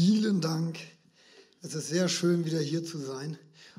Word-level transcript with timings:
Vielen 0.00 0.40
Dank. 0.40 0.78
Es 1.60 1.74
ist 1.74 1.88
sehr 1.88 2.08
schön, 2.08 2.44
wieder 2.44 2.60
hier 2.60 2.84
zu 2.84 2.98
sein. 2.98 3.36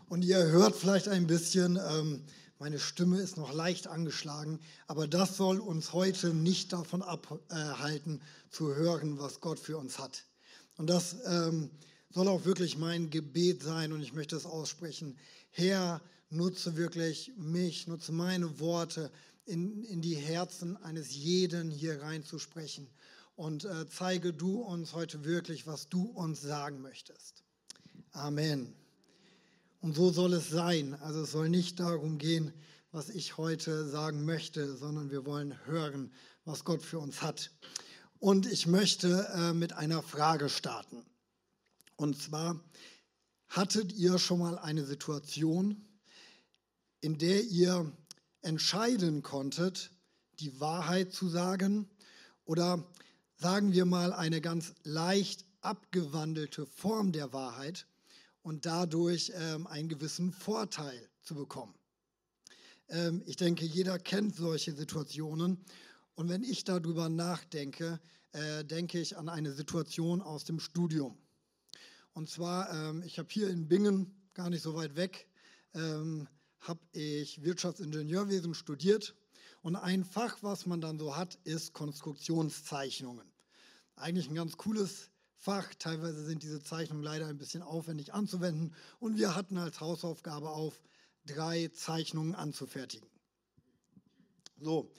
Und 0.10 0.26
ihr 0.26 0.48
hört 0.48 0.76
vielleicht 0.76 1.08
ein 1.08 1.28
bisschen, 1.28 1.80
ähm, 1.82 2.26
meine 2.58 2.78
Stimme 2.78 3.22
ist 3.22 3.38
noch 3.38 3.54
leicht 3.54 3.88
angeschlagen, 3.88 4.60
aber 4.88 5.08
das 5.08 5.38
soll 5.38 5.62
uns 5.62 5.94
heute 5.94 6.34
nicht 6.34 6.74
davon 6.74 7.04
abhalten, 7.04 8.22
zu 8.50 8.76
hören, 8.76 9.18
was 9.18 9.40
Gott 9.40 9.60
für 9.60 9.78
uns 9.78 9.98
hat. 9.98 10.26
Und 10.76 10.90
das 10.90 11.16
ähm, 11.26 11.70
soll 12.10 12.28
auch 12.28 12.44
wirklich 12.44 12.78
mein 12.78 13.10
Gebet 13.10 13.64
sein 13.64 13.94
und 13.94 14.02
ich 14.02 14.12
möchte 14.12 14.36
es 14.36 14.46
aussprechen. 14.46 15.18
Herr, 15.52 16.02
nutze 16.30 16.76
wirklich 16.76 17.32
mich, 17.38 17.88
nutze 17.88 18.12
meine 18.12 18.60
Worte 18.60 19.10
in, 19.46 19.86
in 19.86 20.02
die 20.02 20.16
Herzen 20.16 20.76
eines 20.84 21.16
jeden 21.16 21.72
hier 21.72 22.02
reinzusprechen 22.02 22.90
und 23.40 23.64
äh, 23.64 23.88
zeige 23.88 24.34
du 24.34 24.60
uns 24.60 24.94
heute 24.94 25.24
wirklich, 25.24 25.66
was 25.66 25.88
du 25.88 26.04
uns 26.04 26.42
sagen 26.42 26.82
möchtest. 26.82 27.46
Amen. 28.12 28.76
Und 29.80 29.96
so 29.96 30.12
soll 30.12 30.34
es 30.34 30.50
sein. 30.50 30.94
Also 30.96 31.22
es 31.22 31.32
soll 31.32 31.48
nicht 31.48 31.80
darum 31.80 32.18
gehen, 32.18 32.52
was 32.92 33.08
ich 33.08 33.38
heute 33.38 33.88
sagen 33.88 34.26
möchte, 34.26 34.76
sondern 34.76 35.10
wir 35.10 35.26
wollen 35.26 35.56
hören, 35.66 36.12
was 36.44 36.66
Gott 36.66 36.82
für 36.82 37.00
uns 37.00 37.22
hat. 37.22 37.52
Und 38.20 38.46
ich 38.46 38.68
möchte 38.68 39.30
äh, 39.34 39.54
mit 39.54 39.72
einer 39.72 40.04
Frage 40.04 40.50
starten. 40.50 41.06
Und 41.96 42.22
zwar, 42.22 42.60
hattet 43.48 43.94
ihr 43.94 44.20
schon 44.20 44.40
mal 44.40 44.60
eine 44.60 44.84
Situation, 44.84 45.88
in 47.00 47.18
der 47.18 47.46
ihr 47.46 47.90
entscheiden 48.42 49.24
konntet, 49.24 49.92
die 50.42 50.60
Wahrheit 50.60 51.14
zu 51.14 51.30
sagen 51.30 51.90
oder 52.44 52.86
sagen 53.40 53.72
wir 53.72 53.86
mal, 53.86 54.12
eine 54.12 54.42
ganz 54.42 54.74
leicht 54.84 55.46
abgewandelte 55.62 56.66
Form 56.66 57.14
der 57.14 57.32
Wahrheit 57.32 57.88
und 58.42 58.66
dadurch 58.66 59.32
ähm, 59.34 59.66
einen 59.66 59.88
gewissen 59.88 60.34
Vorteil 60.34 61.10
zu 61.22 61.36
bekommen. 61.36 61.74
Ähm, 62.90 63.24
ich 63.26 63.38
denke, 63.38 63.66
jeder 63.66 63.98
kennt 63.98 64.36
solche 64.36 64.74
Situationen. 64.74 65.64
Und 66.16 66.28
wenn 66.28 66.44
ich 66.44 66.66
darüber 66.66 67.08
nachdenke, 67.08 68.02
äh, 68.34 68.66
denke 68.66 69.00
ich 69.00 69.18
an 69.18 69.30
eine 69.30 69.54
Situation 69.54 70.22
aus 70.22 70.44
dem 70.44 70.60
Studium. 70.60 71.18
Und 72.12 72.30
zwar, 72.30 72.74
ähm, 72.74 73.04
ich 73.04 73.20
habe 73.20 73.30
hier 73.32 73.50
in 73.50 73.70
Bingen, 73.70 74.14
gar 74.34 74.50
nicht 74.50 74.64
so 74.64 74.76
weit 74.76 74.98
weg, 74.98 75.28
ähm, 75.74 76.28
habe 76.60 76.82
ich 76.92 77.42
Wirtschaftsingenieurwesen 77.42 78.54
studiert 78.54 79.16
und 79.62 79.76
ein 79.78 80.04
Fach, 80.04 80.38
was 80.42 80.66
man 80.66 80.82
dann 80.82 81.00
so 81.00 81.16
hat, 81.16 81.36
ist 81.46 81.74
Konstruktionszeichnungen. 81.74 83.29
Eigentlich 84.00 84.30
ein 84.30 84.36
ganz 84.36 84.56
cooles 84.56 85.10
Fach. 85.36 85.74
Teilweise 85.78 86.26
sind 86.26 86.42
diese 86.42 86.64
Zeichnungen 86.64 87.04
leider 87.04 87.28
ein 87.28 87.38
bisschen 87.38 87.62
aufwendig 87.62 88.14
anzuwenden. 88.14 88.74
Und 89.00 89.18
wir 89.18 89.36
hatten 89.36 89.58
als 89.58 89.82
Hausaufgabe 89.82 90.50
auf, 90.50 90.82
drei 91.26 91.68
Zeichnungen 91.68 92.34
anzufertigen. 92.34 93.10
So, 94.58 94.90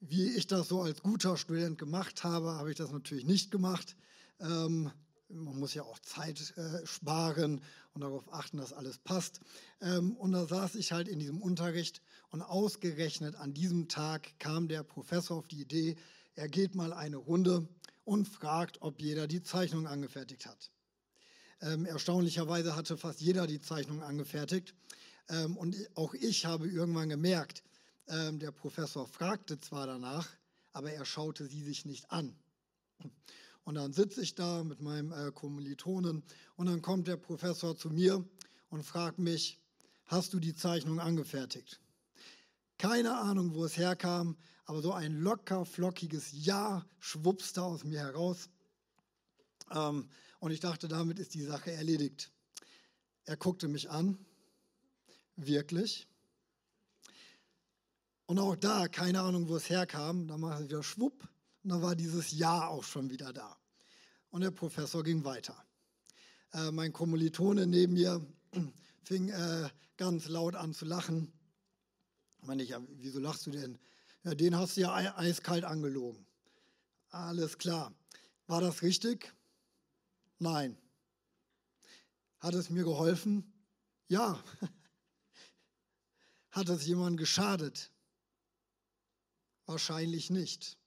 wie 0.00 0.30
ich 0.36 0.46
das 0.46 0.68
so 0.68 0.80
als 0.80 1.02
guter 1.02 1.36
Student 1.36 1.76
gemacht 1.78 2.24
habe, 2.24 2.52
habe 2.52 2.70
ich 2.70 2.78
das 2.78 2.92
natürlich 2.92 3.26
nicht 3.26 3.50
gemacht. 3.50 3.94
Ähm, 4.40 4.90
man 5.28 5.58
muss 5.58 5.74
ja 5.74 5.82
auch 5.82 5.98
Zeit 5.98 6.56
äh, 6.56 6.86
sparen 6.86 7.60
und 7.92 8.00
darauf 8.00 8.32
achten, 8.32 8.56
dass 8.56 8.72
alles 8.72 8.98
passt. 8.98 9.40
Ähm, 9.82 10.16
und 10.16 10.32
da 10.32 10.46
saß 10.46 10.76
ich 10.76 10.92
halt 10.92 11.08
in 11.08 11.18
diesem 11.18 11.42
Unterricht 11.42 12.00
und 12.30 12.40
ausgerechnet 12.40 13.34
an 13.36 13.52
diesem 13.52 13.88
Tag 13.88 14.38
kam 14.38 14.66
der 14.66 14.82
Professor 14.82 15.36
auf 15.36 15.46
die 15.46 15.60
Idee, 15.60 15.96
er 16.36 16.48
geht 16.48 16.74
mal 16.74 16.92
eine 16.92 17.16
Runde 17.16 17.68
und 18.04 18.26
fragt, 18.26 18.82
ob 18.82 19.00
jeder 19.00 19.26
die 19.26 19.42
Zeichnung 19.42 19.86
angefertigt 19.86 20.46
hat. 20.46 20.70
Ähm, 21.60 21.86
erstaunlicherweise 21.86 22.76
hatte 22.76 22.96
fast 22.96 23.20
jeder 23.20 23.46
die 23.46 23.60
Zeichnung 23.60 24.02
angefertigt. 24.02 24.74
Ähm, 25.28 25.56
und 25.56 25.76
auch 25.94 26.14
ich 26.14 26.44
habe 26.44 26.68
irgendwann 26.68 27.08
gemerkt, 27.08 27.62
ähm, 28.08 28.38
der 28.38 28.50
Professor 28.50 29.06
fragte 29.06 29.58
zwar 29.58 29.86
danach, 29.86 30.28
aber 30.72 30.92
er 30.92 31.04
schaute 31.04 31.46
sie 31.46 31.62
sich 31.62 31.84
nicht 31.86 32.10
an. 32.10 32.36
Und 33.64 33.76
dann 33.76 33.94
sitze 33.94 34.20
ich 34.20 34.34
da 34.34 34.62
mit 34.62 34.80
meinem 34.80 35.12
äh, 35.12 35.32
Kommilitonen 35.32 36.22
und 36.56 36.66
dann 36.66 36.82
kommt 36.82 37.08
der 37.08 37.16
Professor 37.16 37.76
zu 37.76 37.88
mir 37.88 38.22
und 38.68 38.82
fragt 38.82 39.18
mich, 39.18 39.58
hast 40.04 40.34
du 40.34 40.40
die 40.40 40.54
Zeichnung 40.54 41.00
angefertigt? 41.00 41.80
Keine 42.76 43.16
Ahnung, 43.16 43.54
wo 43.54 43.64
es 43.64 43.78
herkam, 43.78 44.36
aber 44.64 44.82
so 44.82 44.92
ein 44.92 45.20
locker, 45.20 45.64
flockiges 45.64 46.30
Ja 46.32 46.84
schwuppste 46.98 47.62
aus 47.62 47.84
mir 47.84 48.00
heraus. 48.00 48.48
Ähm, 49.70 50.08
und 50.40 50.50
ich 50.50 50.60
dachte, 50.60 50.88
damit 50.88 51.18
ist 51.18 51.34
die 51.34 51.42
Sache 51.42 51.72
erledigt. 51.72 52.32
Er 53.24 53.36
guckte 53.36 53.68
mich 53.68 53.90
an, 53.90 54.18
wirklich. 55.36 56.06
Und 58.26 58.38
auch 58.38 58.56
da, 58.56 58.88
keine 58.88 59.20
Ahnung, 59.20 59.48
wo 59.48 59.56
es 59.56 59.68
herkam, 59.68 60.26
da 60.28 60.38
machte 60.38 60.62
es 60.62 60.68
wieder 60.68 60.82
schwupp 60.82 61.28
und 61.62 61.70
dann 61.70 61.82
war 61.82 61.94
dieses 61.94 62.32
Ja 62.32 62.68
auch 62.68 62.84
schon 62.84 63.10
wieder 63.10 63.32
da. 63.32 63.56
Und 64.30 64.40
der 64.40 64.50
Professor 64.50 65.02
ging 65.02 65.24
weiter. 65.24 65.56
Äh, 66.52 66.70
mein 66.70 66.92
Kommilitone 66.92 67.66
neben 67.66 67.94
mir 67.94 68.26
fing 69.02 69.28
äh, 69.28 69.68
ganz 69.96 70.28
laut 70.28 70.56
an 70.56 70.72
zu 70.72 70.84
lachen. 70.84 71.32
Ich 72.38 72.46
meine, 72.46 72.62
ja, 72.62 72.80
wieso 72.96 73.18
lachst 73.20 73.46
du 73.46 73.50
denn? 73.50 73.78
Ja, 74.24 74.34
den 74.34 74.56
hast 74.56 74.76
du 74.76 74.82
ja 74.82 75.16
eiskalt 75.16 75.64
angelogen. 75.64 76.26
Alles 77.10 77.58
klar. 77.58 77.94
War 78.46 78.60
das 78.60 78.82
richtig? 78.82 79.32
Nein. 80.38 80.76
Hat 82.40 82.54
es 82.54 82.70
mir 82.70 82.84
geholfen? 82.84 83.52
Ja. 84.08 84.42
Hat 86.50 86.68
es 86.68 86.86
jemandem 86.86 87.18
geschadet? 87.18 87.90
Wahrscheinlich 89.66 90.30
nicht 90.30 90.78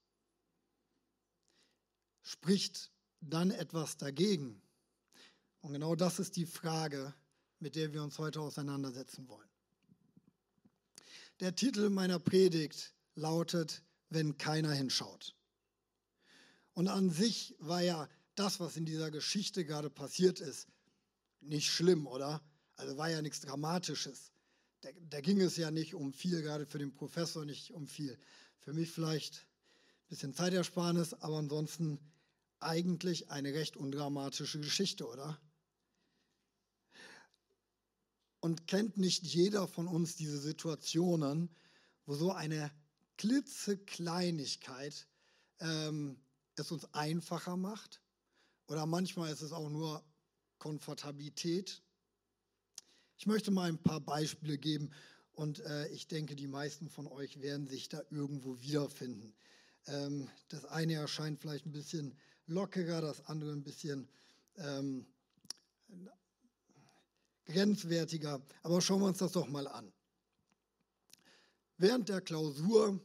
spricht 2.28 2.92
dann 3.22 3.52
etwas 3.52 3.98
dagegen? 3.98 4.62
Und 5.62 5.74
genau 5.74 5.96
das 5.96 6.19
ist 6.19 6.36
die 6.36 6.46
Frage, 6.46 7.14
mit 7.59 7.75
der 7.75 7.94
wir 7.94 8.04
uns 8.04 8.19
heute 8.19 8.42
auseinandersetzen 8.42 9.28
wollen. 9.28 9.50
Der 11.40 11.56
Titel 11.56 11.90
meiner 11.90 12.19
Predigt 12.19 12.94
lautet, 13.17 13.83
wenn 14.09 14.38
keiner 14.38 14.72
hinschaut. 14.72 15.35
Und 16.73 16.88
an 16.88 17.09
sich 17.09 17.55
war 17.59 17.81
ja 17.81 18.07
das, 18.35 18.59
was 18.59 18.78
in 18.78 18.85
dieser 18.85 19.11
Geschichte 19.11 19.66
gerade 19.66 19.89
passiert 19.89 20.39
ist, 20.39 20.67
nicht 21.41 21.69
schlimm, 21.69 22.07
oder? 22.07 22.41
Also 22.75 22.97
war 22.97 23.09
ja 23.09 23.22
nichts 23.22 23.41
Dramatisches. 23.41 24.31
Da, 24.81 24.89
da 25.09 25.22
ging 25.22 25.41
es 25.41 25.57
ja 25.57 25.72
nicht 25.72 25.95
um 25.95 26.13
viel, 26.13 26.41
gerade 26.41 26.66
für 26.66 26.77
den 26.77 26.94
Professor 26.94 27.45
nicht 27.45 27.72
um 27.72 27.88
viel. 27.88 28.17
Für 28.59 28.73
mich 28.73 28.91
vielleicht 28.91 29.47
ein 30.06 30.09
bisschen 30.09 30.33
Zeitersparnis, 30.33 31.16
aber 31.16 31.38
ansonsten 31.38 32.00
eigentlich 32.59 33.29
eine 33.29 33.53
recht 33.53 33.75
undramatische 33.75 34.59
Geschichte, 34.59 35.07
oder? 35.07 35.39
Und 38.39 38.67
kennt 38.67 38.97
nicht 38.97 39.23
jeder 39.23 39.67
von 39.67 39.88
uns 39.88 40.16
diese 40.16 40.39
Situationen, 40.39 41.50
wo 42.06 42.13
so 42.13 42.31
eine 42.31 42.72
klitzekleinigkeit 43.17 45.07
ähm, 45.59 46.19
es 46.55 46.72
uns 46.72 46.94
einfacher 46.94 47.57
macht? 47.57 48.01
Oder 48.67 48.85
manchmal 48.85 49.31
ist 49.31 49.41
es 49.41 49.51
auch 49.51 49.69
nur 49.69 50.03
Komfortabilität. 50.59 51.81
Ich 53.17 53.25
möchte 53.25 53.51
mal 53.51 53.69
ein 53.69 53.81
paar 53.81 54.01
Beispiele 54.01 54.57
geben 54.57 54.91
und 55.33 55.59
äh, 55.59 55.88
ich 55.89 56.07
denke, 56.07 56.35
die 56.35 56.47
meisten 56.47 56.89
von 56.89 57.07
euch 57.07 57.41
werden 57.41 57.67
sich 57.67 57.89
da 57.89 58.01
irgendwo 58.09 58.59
wiederfinden. 58.59 59.33
Ähm, 59.85 60.29
das 60.50 60.66
eine 60.66 60.95
erscheint 60.95 61.39
vielleicht 61.39 61.66
ein 61.66 61.72
bisschen 61.72 62.17
lockerer, 62.47 63.01
das 63.01 63.25
andere 63.25 63.51
ein 63.51 63.63
bisschen 63.63 64.09
ähm, 64.57 65.06
grenzwertiger. 67.45 68.42
Aber 68.63 68.81
schauen 68.81 69.01
wir 69.01 69.07
uns 69.07 69.19
das 69.19 69.31
doch 69.31 69.47
mal 69.47 69.68
an. 69.68 69.92
Während 71.77 72.09
der 72.09 72.21
Klausur 72.21 73.00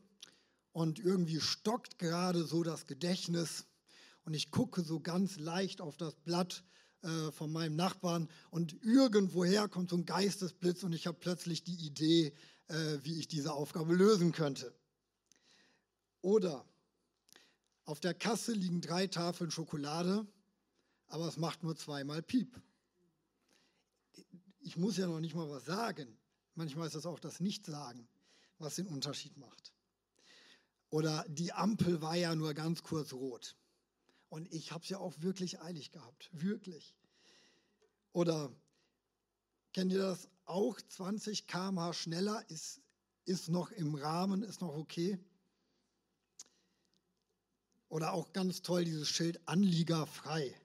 und 0.72 0.98
irgendwie 0.98 1.40
stockt 1.40 1.98
gerade 1.98 2.44
so 2.44 2.62
das 2.62 2.86
Gedächtnis 2.86 3.66
und 4.24 4.34
ich 4.34 4.50
gucke 4.50 4.82
so 4.82 5.00
ganz 5.00 5.38
leicht 5.38 5.80
auf 5.80 5.96
das 5.96 6.16
Blatt 6.16 6.64
äh, 7.02 7.30
von 7.32 7.52
meinem 7.52 7.76
Nachbarn 7.76 8.28
und 8.50 8.82
irgendwoher 8.82 9.68
kommt 9.68 9.90
so 9.90 9.96
ein 9.96 10.06
Geistesblitz 10.06 10.82
und 10.84 10.92
ich 10.92 11.06
habe 11.06 11.18
plötzlich 11.20 11.64
die 11.64 11.86
Idee, 11.86 12.32
äh, 12.68 12.98
wie 13.02 13.18
ich 13.18 13.28
diese 13.28 13.52
Aufgabe 13.52 13.94
lösen 13.94 14.32
könnte. 14.32 14.74
Oder 16.22 16.64
auf 17.84 18.00
der 18.00 18.14
Kasse 18.14 18.52
liegen 18.52 18.80
drei 18.80 19.08
Tafeln 19.08 19.50
Schokolade, 19.50 20.26
aber 21.08 21.26
es 21.26 21.36
macht 21.36 21.62
nur 21.62 21.76
zweimal 21.76 22.22
Piep. 22.22 22.58
Ich 24.60 24.76
muss 24.76 24.96
ja 24.96 25.08
noch 25.08 25.20
nicht 25.20 25.34
mal 25.34 25.50
was 25.50 25.64
sagen. 25.64 26.16
Manchmal 26.54 26.86
ist 26.86 26.94
es 26.94 27.06
auch 27.06 27.18
das 27.18 27.40
Nichtsagen, 27.40 28.06
was 28.62 28.76
den 28.76 28.86
Unterschied 28.86 29.36
macht. 29.36 29.72
Oder 30.88 31.24
die 31.28 31.52
Ampel 31.52 32.02
war 32.02 32.16
ja 32.16 32.34
nur 32.34 32.54
ganz 32.54 32.82
kurz 32.82 33.12
rot. 33.12 33.56
Und 34.28 34.52
ich 34.52 34.72
habe 34.72 34.82
es 34.82 34.88
ja 34.88 34.98
auch 34.98 35.14
wirklich 35.20 35.60
eilig 35.60 35.90
gehabt, 35.90 36.30
wirklich. 36.32 36.94
Oder 38.12 38.50
kennt 39.72 39.92
ihr 39.92 39.98
das 39.98 40.28
auch? 40.44 40.80
20 40.80 41.46
km/h 41.46 41.92
schneller 41.92 42.44
ist, 42.48 42.80
ist 43.24 43.48
noch 43.48 43.70
im 43.70 43.94
Rahmen, 43.94 44.42
ist 44.42 44.60
noch 44.60 44.74
okay. 44.74 45.18
Oder 47.88 48.12
auch 48.12 48.32
ganz 48.32 48.62
toll 48.62 48.84
dieses 48.84 49.08
Schild 49.08 49.40
Anliegerfrei. 49.46 50.58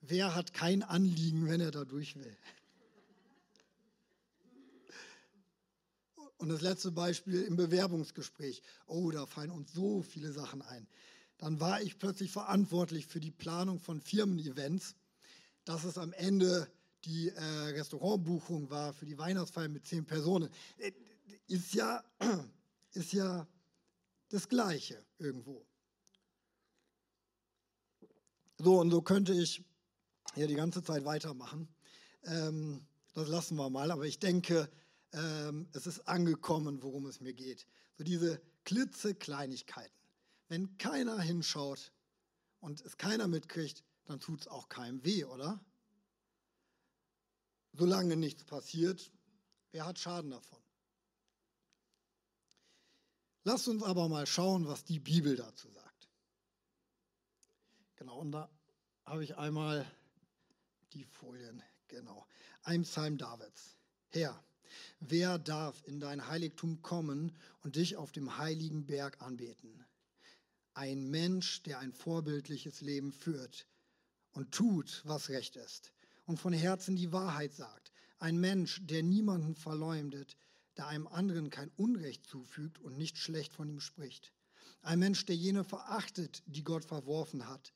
Wer 0.00 0.34
hat 0.34 0.52
kein 0.52 0.82
Anliegen, 0.82 1.46
wenn 1.48 1.60
er 1.60 1.70
da 1.70 1.84
durch 1.84 2.16
will? 2.16 2.36
Und 6.42 6.48
das 6.48 6.60
letzte 6.60 6.90
Beispiel 6.90 7.44
im 7.44 7.54
Bewerbungsgespräch. 7.54 8.64
Oh, 8.88 9.12
da 9.12 9.26
fallen 9.26 9.52
uns 9.52 9.72
so 9.72 10.02
viele 10.02 10.32
Sachen 10.32 10.60
ein. 10.60 10.88
Dann 11.38 11.60
war 11.60 11.80
ich 11.80 12.00
plötzlich 12.00 12.32
verantwortlich 12.32 13.06
für 13.06 13.20
die 13.20 13.30
Planung 13.30 13.78
von 13.78 14.00
Firmen-Events, 14.00 14.96
dass 15.64 15.84
es 15.84 15.98
am 15.98 16.12
Ende 16.12 16.68
die 17.04 17.28
äh, 17.28 17.40
Restaurantbuchung 17.76 18.70
war 18.70 18.92
für 18.92 19.06
die 19.06 19.18
Weihnachtsfeier 19.18 19.68
mit 19.68 19.86
zehn 19.86 20.04
Personen. 20.04 20.50
Äh, 20.78 20.90
ist 21.46 21.74
ja, 21.74 22.02
ist 22.92 23.12
ja 23.12 23.46
das 24.28 24.48
Gleiche 24.48 25.00
irgendwo. 25.18 25.64
So, 28.58 28.80
und 28.80 28.90
so 28.90 29.00
könnte 29.00 29.32
ich 29.32 29.62
hier 30.34 30.48
die 30.48 30.56
ganze 30.56 30.82
Zeit 30.82 31.04
weitermachen. 31.04 31.68
Ähm, 32.24 32.84
das 33.14 33.28
lassen 33.28 33.54
wir 33.54 33.70
mal, 33.70 33.92
aber 33.92 34.06
ich 34.06 34.18
denke, 34.18 34.68
ähm, 35.12 35.68
es 35.72 35.86
ist 35.86 36.00
angekommen, 36.08 36.82
worum 36.82 37.06
es 37.06 37.20
mir 37.20 37.34
geht. 37.34 37.66
So 37.96 38.04
diese 38.04 38.40
klitzekleinigkeiten. 38.64 39.96
Wenn 40.48 40.76
keiner 40.78 41.20
hinschaut 41.20 41.92
und 42.60 42.80
es 42.82 42.96
keiner 42.96 43.28
mitkriegt, 43.28 43.84
dann 44.04 44.20
tut 44.20 44.42
es 44.42 44.48
auch 44.48 44.68
keinem 44.68 45.04
weh, 45.04 45.24
oder? 45.24 45.60
Solange 47.72 48.16
nichts 48.16 48.44
passiert, 48.44 49.10
wer 49.70 49.86
hat 49.86 49.98
Schaden 49.98 50.30
davon? 50.30 50.58
Lasst 53.44 53.66
uns 53.68 53.82
aber 53.82 54.08
mal 54.08 54.26
schauen, 54.26 54.66
was 54.66 54.84
die 54.84 55.00
Bibel 55.00 55.36
dazu 55.36 55.68
sagt. 55.70 56.08
Genau, 57.96 58.18
und 58.18 58.32
da 58.32 58.50
habe 59.04 59.24
ich 59.24 59.36
einmal 59.36 59.90
die 60.92 61.04
Folien, 61.04 61.62
genau. 61.88 62.26
Ein 62.62 62.82
Psalm 62.82 63.18
Davids. 63.18 63.76
Herr, 64.10 64.44
Wer 65.00 65.38
darf 65.38 65.82
in 65.86 66.00
dein 66.00 66.28
Heiligtum 66.28 66.82
kommen 66.82 67.32
und 67.62 67.76
dich 67.76 67.96
auf 67.96 68.12
dem 68.12 68.38
heiligen 68.38 68.86
Berg 68.86 69.20
anbeten? 69.20 69.84
Ein 70.74 71.10
Mensch, 71.10 71.62
der 71.62 71.78
ein 71.80 71.92
vorbildliches 71.92 72.80
Leben 72.80 73.12
führt 73.12 73.66
und 74.32 74.52
tut, 74.52 75.02
was 75.04 75.28
recht 75.28 75.56
ist 75.56 75.92
und 76.26 76.38
von 76.38 76.52
Herzen 76.52 76.96
die 76.96 77.12
Wahrheit 77.12 77.52
sagt. 77.54 77.92
Ein 78.18 78.38
Mensch, 78.38 78.80
der 78.84 79.02
niemanden 79.02 79.54
verleumdet, 79.54 80.36
der 80.76 80.86
einem 80.86 81.06
anderen 81.06 81.50
kein 81.50 81.70
Unrecht 81.76 82.26
zufügt 82.26 82.78
und 82.78 82.96
nicht 82.96 83.18
schlecht 83.18 83.52
von 83.52 83.68
ihm 83.68 83.80
spricht. 83.80 84.32
Ein 84.80 85.00
Mensch, 85.00 85.26
der 85.26 85.36
jene 85.36 85.64
verachtet, 85.64 86.42
die 86.46 86.64
Gott 86.64 86.84
verworfen 86.84 87.48
hat, 87.48 87.72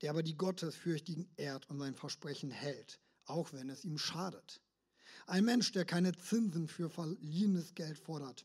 der 0.00 0.10
aber 0.10 0.22
die 0.22 0.36
Gottesfürchtigen 0.36 1.28
ehrt 1.36 1.68
und 1.70 1.78
sein 1.78 1.94
Versprechen 1.94 2.50
hält, 2.50 2.98
auch 3.26 3.52
wenn 3.52 3.70
es 3.70 3.84
ihm 3.84 3.98
schadet. 3.98 4.60
Ein 5.30 5.44
Mensch, 5.44 5.70
der 5.70 5.84
keine 5.84 6.10
Zinsen 6.18 6.66
für 6.66 6.90
verliehenes 6.90 7.76
Geld 7.76 7.96
fordert 7.98 8.44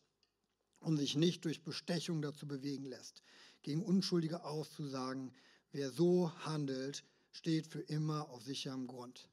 und 0.81 0.97
sich 0.97 1.15
nicht 1.15 1.43
durch 1.43 1.63
Bestechung 1.63 2.21
dazu 2.21 2.47
bewegen 2.47 2.85
lässt, 2.85 3.23
gegen 3.63 3.81
Unschuldige 3.81 4.43
auszusagen, 4.43 5.33
wer 5.71 5.89
so 5.89 6.31
handelt, 6.45 7.03
steht 7.31 7.65
für 7.65 7.79
immer 7.79 8.29
auf 8.29 8.43
sicherem 8.43 8.85
Grund. 8.85 9.27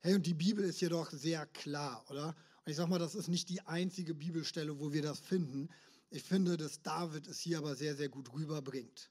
Hey, 0.00 0.14
und 0.14 0.24
die 0.24 0.32
Bibel 0.32 0.64
ist 0.64 0.80
jedoch 0.80 1.10
sehr 1.10 1.44
klar, 1.48 2.02
oder? 2.08 2.28
Und 2.64 2.70
ich 2.70 2.76
sage 2.76 2.88
mal, 2.88 2.98
das 2.98 3.14
ist 3.14 3.28
nicht 3.28 3.50
die 3.50 3.60
einzige 3.66 4.14
Bibelstelle, 4.14 4.80
wo 4.80 4.90
wir 4.90 5.02
das 5.02 5.20
finden. 5.20 5.68
Ich 6.08 6.22
finde, 6.22 6.56
dass 6.56 6.80
David 6.80 7.26
es 7.26 7.40
hier 7.40 7.58
aber 7.58 7.74
sehr, 7.74 7.94
sehr 7.94 8.08
gut 8.08 8.32
rüberbringt. 8.32 9.10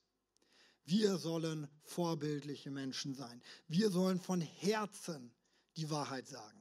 Wir 0.86 1.20
sollen 1.20 1.68
vorbildliche 1.84 2.72
Menschen 2.72 3.14
sein. 3.14 3.44
Wir 3.68 3.92
sollen 3.92 4.20
von 4.20 4.42
Herzen 4.42 5.32
die 5.78 5.92
Wahrheit 5.92 6.28
sagen. 6.28 6.59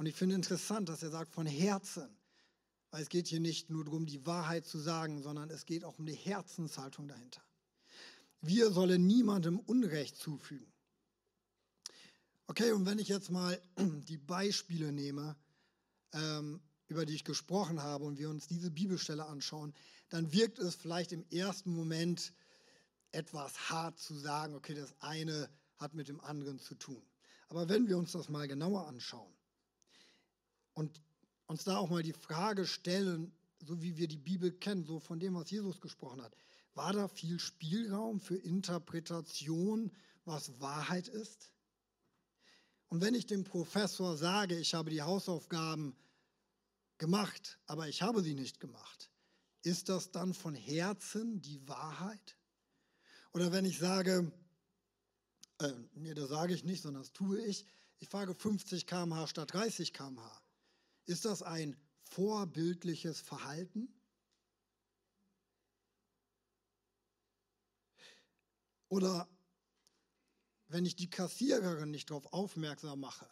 Und 0.00 0.06
ich 0.06 0.14
finde 0.14 0.34
interessant, 0.34 0.88
dass 0.88 1.02
er 1.02 1.10
sagt 1.10 1.30
von 1.34 1.44
Herzen. 1.44 2.08
Weil 2.90 3.02
es 3.02 3.10
geht 3.10 3.28
hier 3.28 3.38
nicht 3.38 3.68
nur 3.68 3.84
darum, 3.84 4.06
die 4.06 4.24
Wahrheit 4.24 4.64
zu 4.64 4.78
sagen, 4.78 5.22
sondern 5.22 5.50
es 5.50 5.66
geht 5.66 5.84
auch 5.84 5.98
um 5.98 6.06
die 6.06 6.14
Herzenshaltung 6.14 7.06
dahinter. 7.06 7.42
Wir 8.40 8.70
sollen 8.70 9.06
niemandem 9.06 9.58
Unrecht 9.58 10.16
zufügen. 10.16 10.72
Okay, 12.46 12.72
und 12.72 12.86
wenn 12.86 12.98
ich 12.98 13.08
jetzt 13.08 13.30
mal 13.30 13.60
die 14.08 14.16
Beispiele 14.16 14.90
nehme, 14.90 15.36
ähm, 16.14 16.62
über 16.86 17.04
die 17.04 17.14
ich 17.14 17.24
gesprochen 17.24 17.82
habe, 17.82 18.06
und 18.06 18.16
wir 18.16 18.30
uns 18.30 18.46
diese 18.46 18.70
Bibelstelle 18.70 19.26
anschauen, 19.26 19.74
dann 20.08 20.32
wirkt 20.32 20.60
es 20.60 20.76
vielleicht 20.76 21.12
im 21.12 21.26
ersten 21.28 21.76
Moment 21.76 22.32
etwas 23.12 23.68
hart 23.68 23.98
zu 23.98 24.14
sagen, 24.14 24.54
okay, 24.54 24.72
das 24.72 24.94
eine 25.00 25.50
hat 25.76 25.92
mit 25.92 26.08
dem 26.08 26.22
anderen 26.22 26.58
zu 26.58 26.74
tun. 26.74 27.02
Aber 27.50 27.68
wenn 27.68 27.86
wir 27.86 27.98
uns 27.98 28.12
das 28.12 28.30
mal 28.30 28.48
genauer 28.48 28.88
anschauen, 28.88 29.34
und 30.80 31.02
uns 31.46 31.64
da 31.64 31.76
auch 31.76 31.90
mal 31.90 32.02
die 32.02 32.14
Frage 32.14 32.64
stellen, 32.66 33.32
so 33.58 33.82
wie 33.82 33.98
wir 33.98 34.08
die 34.08 34.16
Bibel 34.16 34.50
kennen, 34.50 34.84
so 34.84 34.98
von 34.98 35.20
dem, 35.20 35.34
was 35.34 35.50
Jesus 35.50 35.78
gesprochen 35.78 36.22
hat. 36.22 36.34
War 36.72 36.94
da 36.94 37.06
viel 37.06 37.38
Spielraum 37.38 38.18
für 38.18 38.36
Interpretation, 38.36 39.92
was 40.24 40.58
Wahrheit 40.58 41.06
ist? 41.08 41.52
Und 42.88 43.02
wenn 43.02 43.14
ich 43.14 43.26
dem 43.26 43.44
Professor 43.44 44.16
sage, 44.16 44.58
ich 44.58 44.72
habe 44.72 44.90
die 44.90 45.02
Hausaufgaben 45.02 45.94
gemacht, 46.96 47.58
aber 47.66 47.88
ich 47.88 48.00
habe 48.00 48.22
sie 48.22 48.34
nicht 48.34 48.58
gemacht, 48.58 49.10
ist 49.62 49.90
das 49.90 50.12
dann 50.12 50.32
von 50.32 50.54
Herzen 50.54 51.42
die 51.42 51.68
Wahrheit? 51.68 52.36
Oder 53.34 53.52
wenn 53.52 53.66
ich 53.66 53.78
sage, 53.78 54.32
äh, 55.58 55.72
nee, 55.92 56.14
das 56.14 56.30
sage 56.30 56.54
ich 56.54 56.64
nicht, 56.64 56.80
sondern 56.80 57.02
das 57.02 57.12
tue 57.12 57.38
ich, 57.44 57.66
ich 57.98 58.08
fahre 58.08 58.34
50 58.34 58.86
km/h 58.86 59.26
statt 59.26 59.52
30 59.52 59.92
km/h. 59.92 60.39
Ist 61.10 61.24
das 61.24 61.42
ein 61.42 61.76
vorbildliches 62.04 63.20
Verhalten? 63.20 63.92
Oder 68.88 69.28
wenn 70.68 70.86
ich 70.86 70.94
die 70.94 71.10
Kassiererin 71.10 71.90
nicht 71.90 72.10
darauf 72.10 72.32
aufmerksam 72.32 73.00
mache, 73.00 73.28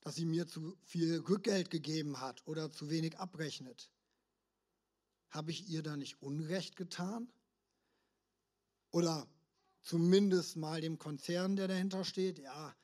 dass 0.00 0.16
sie 0.16 0.26
mir 0.26 0.46
zu 0.46 0.76
viel 0.82 1.20
Rückgeld 1.20 1.70
gegeben 1.70 2.20
hat 2.20 2.46
oder 2.46 2.70
zu 2.70 2.90
wenig 2.90 3.18
abrechnet, 3.18 3.90
habe 5.30 5.50
ich 5.50 5.66
ihr 5.66 5.82
da 5.82 5.96
nicht 5.96 6.20
Unrecht 6.20 6.76
getan? 6.76 7.32
Oder 8.90 9.26
zumindest 9.80 10.56
mal 10.56 10.82
dem 10.82 10.98
Konzern, 10.98 11.56
der 11.56 11.68
dahinter 11.68 12.04
steht, 12.04 12.38
ja, 12.38 12.76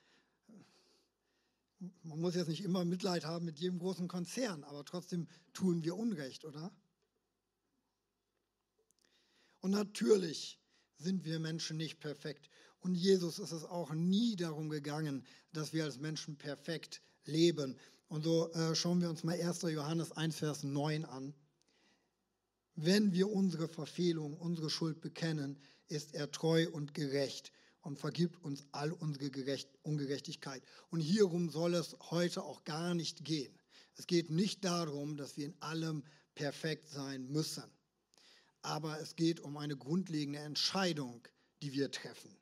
man 2.02 2.20
muss 2.20 2.34
jetzt 2.34 2.48
nicht 2.48 2.62
immer 2.62 2.84
Mitleid 2.84 3.24
haben 3.24 3.44
mit 3.44 3.58
jedem 3.58 3.78
großen 3.78 4.08
Konzern, 4.08 4.64
aber 4.64 4.84
trotzdem 4.84 5.28
tun 5.52 5.82
wir 5.82 5.96
Unrecht, 5.96 6.44
oder? 6.44 6.72
Und 9.60 9.70
natürlich 9.70 10.60
sind 10.98 11.24
wir 11.24 11.38
Menschen 11.38 11.76
nicht 11.76 12.00
perfekt. 12.00 12.50
Und 12.80 12.94
Jesus 12.94 13.38
ist 13.38 13.52
es 13.52 13.64
auch 13.64 13.92
nie 13.94 14.36
darum 14.36 14.68
gegangen, 14.68 15.24
dass 15.52 15.72
wir 15.72 15.84
als 15.84 15.98
Menschen 15.98 16.36
perfekt 16.36 17.00
leben. 17.24 17.78
Und 18.08 18.24
so 18.24 18.52
äh, 18.52 18.74
schauen 18.74 19.00
wir 19.00 19.08
uns 19.08 19.24
mal 19.24 19.40
1. 19.40 19.62
Johannes 19.62 20.12
1, 20.12 20.36
Vers 20.36 20.64
9 20.64 21.04
an. 21.06 21.34
Wenn 22.74 23.12
wir 23.12 23.30
unsere 23.30 23.68
Verfehlung, 23.68 24.36
unsere 24.36 24.68
Schuld 24.68 25.00
bekennen, 25.00 25.58
ist 25.88 26.14
er 26.14 26.30
treu 26.30 26.68
und 26.70 26.92
gerecht 26.92 27.52
und 27.84 27.98
vergibt 27.98 28.42
uns 28.42 28.66
all 28.72 28.92
unsere 28.92 29.30
Gerecht 29.30 29.68
Ungerechtigkeit. 29.82 30.62
Und 30.90 31.00
hierum 31.00 31.50
soll 31.50 31.74
es 31.74 31.96
heute 32.10 32.42
auch 32.42 32.64
gar 32.64 32.94
nicht 32.94 33.24
gehen. 33.24 33.54
Es 33.96 34.06
geht 34.06 34.30
nicht 34.30 34.64
darum, 34.64 35.16
dass 35.16 35.36
wir 35.36 35.46
in 35.46 35.62
allem 35.62 36.02
perfekt 36.34 36.88
sein 36.88 37.30
müssen. 37.30 37.64
Aber 38.62 38.98
es 39.00 39.14
geht 39.16 39.40
um 39.40 39.58
eine 39.58 39.76
grundlegende 39.76 40.40
Entscheidung, 40.40 41.28
die 41.62 41.72
wir 41.74 41.90
treffen. 41.90 42.34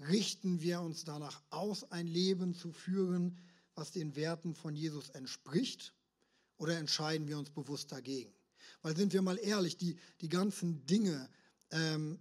Richten 0.00 0.60
wir 0.60 0.80
uns 0.80 1.04
danach 1.04 1.40
aus, 1.50 1.84
ein 1.92 2.08
Leben 2.08 2.54
zu 2.54 2.72
führen, 2.72 3.38
was 3.76 3.92
den 3.92 4.16
Werten 4.16 4.54
von 4.54 4.74
Jesus 4.74 5.10
entspricht, 5.10 5.94
oder 6.58 6.76
entscheiden 6.76 7.28
wir 7.28 7.38
uns 7.38 7.50
bewusst 7.50 7.90
dagegen? 7.92 8.32
Weil 8.82 8.96
sind 8.96 9.12
wir 9.12 9.22
mal 9.22 9.38
ehrlich, 9.38 9.76
die, 9.76 9.96
die 10.20 10.28
ganzen 10.28 10.84
Dinge, 10.86 11.28
ähm, 11.70 12.18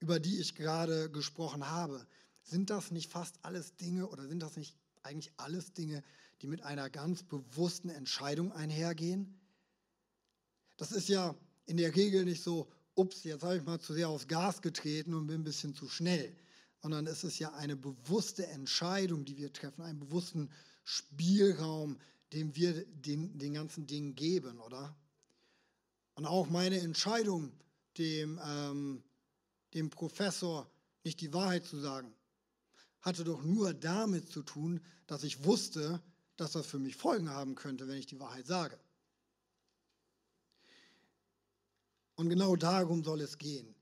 über 0.00 0.20
die 0.20 0.38
ich 0.38 0.54
gerade 0.54 1.10
gesprochen 1.10 1.68
habe, 1.68 2.06
sind 2.42 2.70
das 2.70 2.90
nicht 2.90 3.10
fast 3.10 3.38
alles 3.42 3.76
Dinge 3.76 4.08
oder 4.08 4.26
sind 4.26 4.40
das 4.40 4.56
nicht 4.56 4.76
eigentlich 5.02 5.32
alles 5.36 5.72
Dinge, 5.72 6.02
die 6.42 6.46
mit 6.46 6.62
einer 6.62 6.90
ganz 6.90 7.22
bewussten 7.22 7.88
Entscheidung 7.88 8.52
einhergehen? 8.52 9.40
Das 10.76 10.92
ist 10.92 11.08
ja 11.08 11.34
in 11.64 11.76
der 11.76 11.94
Regel 11.96 12.24
nicht 12.24 12.42
so, 12.42 12.68
ups, 12.94 13.24
jetzt 13.24 13.42
habe 13.42 13.56
ich 13.56 13.64
mal 13.64 13.80
zu 13.80 13.92
sehr 13.92 14.08
aufs 14.08 14.28
Gas 14.28 14.62
getreten 14.62 15.14
und 15.14 15.26
bin 15.26 15.40
ein 15.40 15.44
bisschen 15.44 15.74
zu 15.74 15.88
schnell, 15.88 16.36
sondern 16.82 17.06
es 17.06 17.24
ist 17.24 17.38
ja 17.38 17.52
eine 17.54 17.76
bewusste 17.76 18.46
Entscheidung, 18.46 19.24
die 19.24 19.36
wir 19.36 19.52
treffen, 19.52 19.82
einen 19.82 19.98
bewussten 19.98 20.50
Spielraum, 20.84 21.98
den 22.32 22.54
wir 22.54 22.84
den, 22.86 23.38
den 23.38 23.54
ganzen 23.54 23.86
Dingen 23.86 24.14
geben, 24.14 24.60
oder? 24.60 24.96
Und 26.14 26.26
auch 26.26 26.48
meine 26.48 26.80
Entscheidung, 26.80 27.52
dem, 27.98 28.40
ähm, 28.44 29.02
dem 29.76 29.90
Professor 29.90 30.68
nicht 31.04 31.20
die 31.20 31.32
Wahrheit 31.32 31.64
zu 31.64 31.78
sagen, 31.78 32.12
hatte 33.02 33.22
doch 33.22 33.42
nur 33.44 33.72
damit 33.72 34.28
zu 34.28 34.42
tun, 34.42 34.80
dass 35.06 35.22
ich 35.22 35.44
wusste, 35.44 36.02
dass 36.36 36.52
das 36.52 36.66
für 36.66 36.80
mich 36.80 36.96
Folgen 36.96 37.30
haben 37.30 37.54
könnte, 37.54 37.86
wenn 37.86 37.98
ich 37.98 38.06
die 38.06 38.18
Wahrheit 38.18 38.46
sage. 38.46 38.78
Und 42.16 42.28
genau 42.30 42.56
darum 42.56 43.04
soll 43.04 43.20
es 43.20 43.38
gehen. 43.38 43.74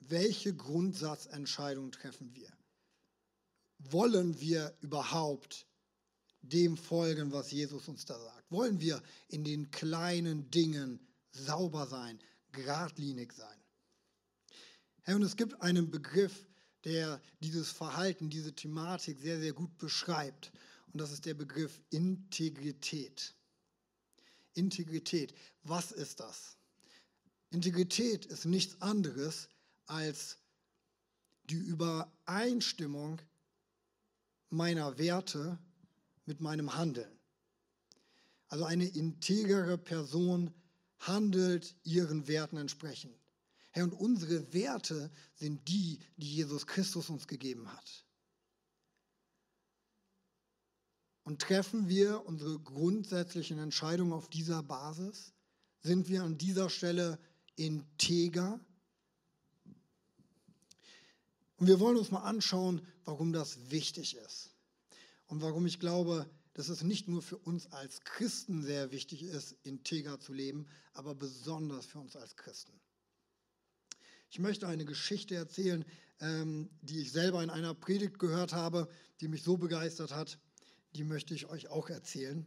Welche 0.00 0.54
Grundsatzentscheidung 0.54 1.90
treffen 1.92 2.34
wir? 2.34 2.52
Wollen 3.78 4.38
wir 4.40 4.76
überhaupt 4.80 5.66
dem 6.42 6.76
folgen, 6.76 7.32
was 7.32 7.50
Jesus 7.50 7.88
uns 7.88 8.04
da 8.04 8.18
sagt? 8.18 8.50
Wollen 8.50 8.80
wir 8.80 9.02
in 9.28 9.44
den 9.44 9.70
kleinen 9.70 10.50
Dingen 10.50 11.00
sauber 11.32 11.86
sein, 11.86 12.20
geradlinig 12.52 13.32
sein? 13.32 13.55
Herr, 15.06 15.14
und 15.14 15.22
es 15.22 15.36
gibt 15.36 15.62
einen 15.62 15.88
Begriff, 15.88 16.48
der 16.82 17.22
dieses 17.38 17.70
Verhalten, 17.70 18.28
diese 18.28 18.52
Thematik 18.52 19.20
sehr, 19.20 19.38
sehr 19.38 19.52
gut 19.52 19.78
beschreibt. 19.78 20.50
Und 20.92 21.00
das 21.00 21.12
ist 21.12 21.26
der 21.26 21.34
Begriff 21.34 21.80
Integrität. 21.90 23.32
Integrität, 24.54 25.32
was 25.62 25.92
ist 25.92 26.18
das? 26.18 26.56
Integrität 27.50 28.26
ist 28.26 28.46
nichts 28.46 28.82
anderes 28.82 29.48
als 29.86 30.38
die 31.44 31.54
Übereinstimmung 31.54 33.22
meiner 34.50 34.98
Werte 34.98 35.56
mit 36.24 36.40
meinem 36.40 36.74
Handeln. 36.74 37.16
Also 38.48 38.64
eine 38.64 38.88
integere 38.88 39.78
Person 39.78 40.52
handelt 40.98 41.76
ihren 41.84 42.26
Werten 42.26 42.56
entsprechend. 42.56 43.14
Herr, 43.76 43.84
und 43.84 43.92
unsere 43.92 44.54
Werte 44.54 45.10
sind 45.34 45.68
die, 45.68 46.00
die 46.16 46.36
Jesus 46.36 46.66
Christus 46.66 47.10
uns 47.10 47.28
gegeben 47.28 47.70
hat. 47.70 48.06
Und 51.24 51.42
treffen 51.42 51.86
wir 51.86 52.24
unsere 52.24 52.58
grundsätzlichen 52.58 53.58
Entscheidungen 53.58 54.14
auf 54.14 54.30
dieser 54.30 54.62
Basis? 54.62 55.34
Sind 55.82 56.08
wir 56.08 56.22
an 56.22 56.38
dieser 56.38 56.70
Stelle 56.70 57.18
integer? 57.56 58.58
Und 61.58 61.66
wir 61.66 61.78
wollen 61.78 61.98
uns 61.98 62.10
mal 62.10 62.22
anschauen, 62.22 62.80
warum 63.04 63.34
das 63.34 63.70
wichtig 63.70 64.16
ist. 64.16 64.54
Und 65.26 65.42
warum 65.42 65.66
ich 65.66 65.80
glaube, 65.80 66.30
dass 66.54 66.70
es 66.70 66.82
nicht 66.82 67.08
nur 67.08 67.20
für 67.20 67.36
uns 67.36 67.66
als 67.72 68.00
Christen 68.00 68.62
sehr 68.62 68.90
wichtig 68.90 69.22
ist, 69.22 69.52
integer 69.64 70.18
zu 70.18 70.32
leben, 70.32 70.66
aber 70.94 71.14
besonders 71.14 71.84
für 71.84 71.98
uns 71.98 72.16
als 72.16 72.36
Christen. 72.36 72.72
Ich 74.30 74.38
möchte 74.38 74.66
eine 74.66 74.84
Geschichte 74.84 75.34
erzählen, 75.34 75.84
ähm, 76.20 76.70
die 76.82 77.00
ich 77.00 77.12
selber 77.12 77.42
in 77.42 77.50
einer 77.50 77.74
Predigt 77.74 78.18
gehört 78.18 78.52
habe, 78.52 78.88
die 79.20 79.28
mich 79.28 79.42
so 79.42 79.56
begeistert 79.56 80.14
hat. 80.14 80.38
Die 80.94 81.04
möchte 81.04 81.34
ich 81.34 81.46
euch 81.46 81.68
auch 81.68 81.88
erzählen. 81.88 82.46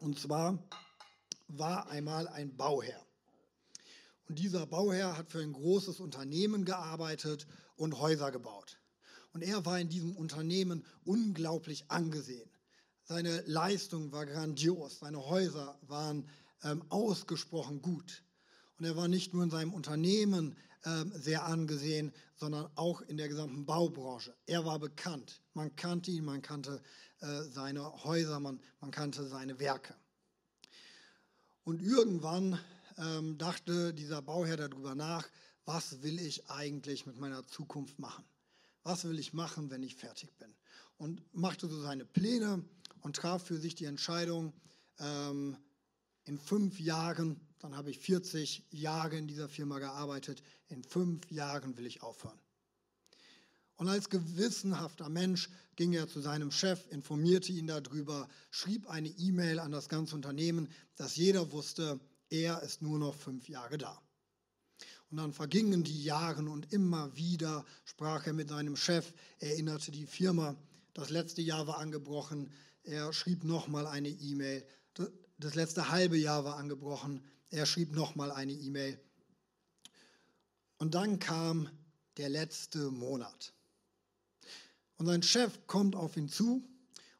Und 0.00 0.18
zwar 0.18 0.62
war 1.48 1.88
einmal 1.88 2.28
ein 2.28 2.56
Bauherr. 2.56 3.04
Und 4.28 4.38
dieser 4.38 4.66
Bauherr 4.66 5.16
hat 5.16 5.30
für 5.30 5.40
ein 5.40 5.52
großes 5.52 6.00
Unternehmen 6.00 6.64
gearbeitet 6.64 7.46
und 7.76 7.98
Häuser 7.98 8.30
gebaut. 8.30 8.78
Und 9.32 9.42
er 9.42 9.64
war 9.64 9.78
in 9.78 9.88
diesem 9.88 10.16
Unternehmen 10.16 10.84
unglaublich 11.04 11.90
angesehen. 11.90 12.50
Seine 13.08 13.40
Leistung 13.46 14.10
war 14.10 14.26
grandios, 14.26 14.98
seine 14.98 15.24
Häuser 15.24 15.78
waren 15.82 16.28
ähm, 16.64 16.82
ausgesprochen 16.88 17.80
gut. 17.80 18.24
Und 18.78 18.84
er 18.84 18.96
war 18.96 19.06
nicht 19.06 19.32
nur 19.32 19.44
in 19.44 19.50
seinem 19.50 19.72
Unternehmen 19.72 20.56
ähm, 20.84 21.12
sehr 21.14 21.44
angesehen, 21.44 22.12
sondern 22.34 22.68
auch 22.74 23.00
in 23.02 23.16
der 23.16 23.28
gesamten 23.28 23.64
Baubranche. 23.64 24.34
Er 24.46 24.64
war 24.64 24.80
bekannt. 24.80 25.40
Man 25.54 25.74
kannte 25.76 26.10
ihn, 26.10 26.24
man 26.24 26.42
kannte 26.42 26.82
äh, 27.20 27.42
seine 27.44 28.04
Häuser, 28.04 28.40
man, 28.40 28.60
man 28.80 28.90
kannte 28.90 29.26
seine 29.26 29.60
Werke. 29.60 29.94
Und 31.62 31.80
irgendwann 31.80 32.58
ähm, 32.98 33.38
dachte 33.38 33.94
dieser 33.94 34.20
Bauherr 34.20 34.56
darüber 34.56 34.96
nach, 34.96 35.28
was 35.64 36.02
will 36.02 36.18
ich 36.18 36.48
eigentlich 36.50 37.06
mit 37.06 37.18
meiner 37.18 37.46
Zukunft 37.46 37.98
machen? 37.98 38.24
Was 38.82 39.04
will 39.04 39.18
ich 39.18 39.32
machen, 39.32 39.70
wenn 39.70 39.82
ich 39.82 39.96
fertig 39.96 40.36
bin? 40.38 40.54
Und 40.98 41.22
machte 41.34 41.66
so 41.66 41.80
seine 41.80 42.04
Pläne 42.04 42.64
und 43.06 43.14
traf 43.14 43.44
für 43.44 43.56
sich 43.56 43.76
die 43.76 43.84
Entscheidung, 43.84 44.52
ähm, 44.98 45.56
in 46.24 46.40
fünf 46.40 46.80
Jahren, 46.80 47.40
dann 47.60 47.76
habe 47.76 47.88
ich 47.88 48.00
40 48.00 48.64
Jahre 48.72 49.16
in 49.16 49.28
dieser 49.28 49.48
Firma 49.48 49.78
gearbeitet, 49.78 50.42
in 50.66 50.82
fünf 50.82 51.30
Jahren 51.30 51.76
will 51.76 51.86
ich 51.86 52.02
aufhören. 52.02 52.40
Und 53.76 53.88
als 53.88 54.10
gewissenhafter 54.10 55.08
Mensch 55.08 55.50
ging 55.76 55.92
er 55.92 56.08
zu 56.08 56.20
seinem 56.20 56.50
Chef, 56.50 56.84
informierte 56.90 57.52
ihn 57.52 57.68
darüber, 57.68 58.28
schrieb 58.50 58.88
eine 58.90 59.08
E-Mail 59.08 59.60
an 59.60 59.70
das 59.70 59.88
ganze 59.88 60.16
Unternehmen, 60.16 60.68
dass 60.96 61.14
jeder 61.14 61.52
wusste, 61.52 62.00
er 62.28 62.60
ist 62.64 62.82
nur 62.82 62.98
noch 62.98 63.14
fünf 63.14 63.48
Jahre 63.48 63.78
da. 63.78 64.02
Und 65.12 65.18
dann 65.18 65.32
vergingen 65.32 65.84
die 65.84 66.02
Jahre 66.02 66.42
und 66.42 66.72
immer 66.72 67.14
wieder 67.14 67.64
sprach 67.84 68.26
er 68.26 68.32
mit 68.32 68.48
seinem 68.48 68.74
Chef, 68.74 69.14
erinnerte 69.38 69.92
die 69.92 70.06
Firma, 70.06 70.56
das 70.92 71.10
letzte 71.10 71.42
Jahr 71.42 71.68
war 71.68 71.78
angebrochen, 71.78 72.50
er 72.86 73.12
schrieb 73.12 73.44
nochmal 73.44 73.86
eine 73.86 74.08
E-Mail. 74.08 74.64
Das 75.38 75.54
letzte 75.54 75.90
halbe 75.90 76.16
Jahr 76.16 76.44
war 76.44 76.56
angebrochen. 76.56 77.22
Er 77.50 77.66
schrieb 77.66 77.92
nochmal 77.92 78.30
eine 78.30 78.52
E-Mail. 78.52 78.98
Und 80.78 80.94
dann 80.94 81.18
kam 81.18 81.68
der 82.16 82.28
letzte 82.28 82.90
Monat. 82.90 83.52
Und 84.98 85.06
sein 85.06 85.22
Chef 85.22 85.66
kommt 85.66 85.94
auf 85.94 86.16
ihn 86.16 86.28
zu 86.28 86.66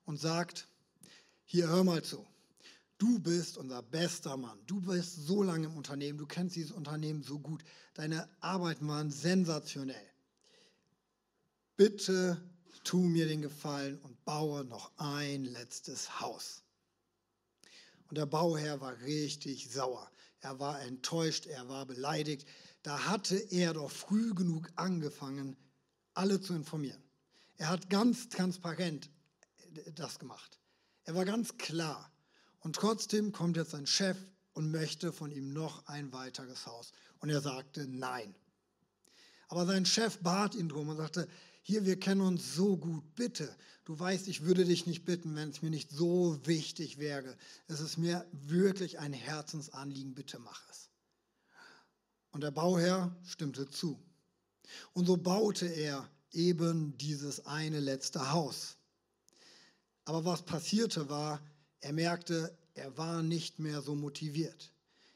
und 0.05 0.19
sagt, 0.19 0.69
hier 1.45 1.69
hör 1.69 1.85
mal 1.85 2.03
zu. 2.03 2.25
Du 2.99 3.19
bist 3.19 3.59
unser 3.59 3.83
bester 3.83 4.37
Mann. 4.37 4.59
Du 4.67 4.81
bist 4.81 5.27
so 5.27 5.43
lange 5.43 5.67
im 5.67 5.77
Unternehmen. 5.77 6.19
Du 6.19 6.27
kennst 6.27 6.57
dieses 6.57 6.73
Unternehmen 6.73 7.23
so 7.23 7.39
gut. 7.39 7.63
Deine 7.93 8.29
Arbeiten 8.41 8.89
waren 8.89 9.11
sensationell. 9.11 10.11
Bitte 11.77 12.41
tu 12.85 12.99
mir 12.99 13.27
den 13.27 13.43
Gefallen 13.43 13.99
und 13.99 14.16
baue 14.27 14.65
noch 14.65 14.93
ein 14.99 15.45
letztes 15.45 16.21
Haus. 16.21 16.63
Und 18.09 18.19
der 18.19 18.27
Bauherr 18.27 18.81
war 18.83 19.01
richtig 19.01 19.71
sauer. 19.71 20.11
Er 20.41 20.61
war 20.61 20.83
enttäuscht, 20.83 21.47
er 21.47 21.69
war 21.69 21.87
beleidigt. 21.87 22.47
Da 22.83 23.07
hatte 23.07 23.37
er 23.37 23.73
doch 23.73 23.91
früh 23.91 24.35
genug 24.35 24.71
angefangen, 24.77 25.57
alle 26.13 26.41
zu 26.41 26.55
informieren. 26.55 27.03
Er 27.57 27.71
hat 27.71 27.89
ganz 27.89 28.29
transparent 28.29 29.11
das 29.95 30.19
gemacht. 30.19 30.61
Er 31.05 31.15
war 31.15 31.25
ganz 31.25 31.57
klar. 31.57 32.13
Und 32.61 32.77
trotzdem 32.77 33.33
kommt 33.33 33.57
jetzt 33.57 33.71
sein 33.71 33.87
Chef 33.87 34.19
und 34.53 34.71
möchte 34.71 35.13
von 35.13 35.31
ihm 35.31 35.53
noch 35.53 35.87
ein 35.87 36.13
weiteres 36.13 36.67
Haus. 36.67 36.93
Und 37.21 37.31
er 37.31 37.41
sagte 37.41 37.87
nein. 37.87 38.35
Aber 39.49 39.67
sein 39.67 39.87
Chef 39.87 40.19
bat 40.19 40.55
ihn 40.55 40.69
drum 40.69 40.89
und 40.89 40.97
sagte, 40.97 41.29
hier, 41.63 41.85
wir 41.85 41.99
kennen 41.99 42.21
uns 42.21 42.55
so 42.55 42.77
gut, 42.77 43.15
bitte. 43.15 43.55
Du 43.85 43.99
weißt, 43.99 44.29
ich 44.29 44.43
würde 44.43 44.65
dich 44.65 44.87
nicht 44.87 45.05
bitten, 45.05 45.35
wenn 45.37 45.51
es 45.51 45.63
mir 45.63 45.71
nicht 45.71 45.91
so 45.91 46.39
wichtig 46.45 46.99
wäre. 46.99 47.37
Es 47.69 47.81
ist 47.81 47.99
mir 47.99 48.27
wirklich 48.33 48.99
ein 48.99 49.13
Herzensanliegen, 49.13 50.15
bitte 50.15 50.39
mach 50.39 50.63
es. 50.71 50.91
Und 52.31 52.43
der 52.43 52.51
Bauherr 52.51 53.17
stimmte 53.25 53.69
zu. 53.71 53.99
Und 54.93 55.07
so 55.07 55.17
baute 55.17 55.67
er 55.67 56.09
eben 56.33 56.99
dieses 56.99 57.47
eine 57.47 57.81
letzte 57.81 58.33
Haus. 58.33 58.77
Aber 60.05 60.25
was 60.25 60.45
passierte 60.45 61.09
war, 61.09 61.41
er 61.81 61.93
merkte, 61.93 62.57
er 62.75 62.97
war 62.99 63.23
nicht 63.23 63.59
mehr 63.59 63.81
so 63.81 63.95
motiviert. 63.95 64.73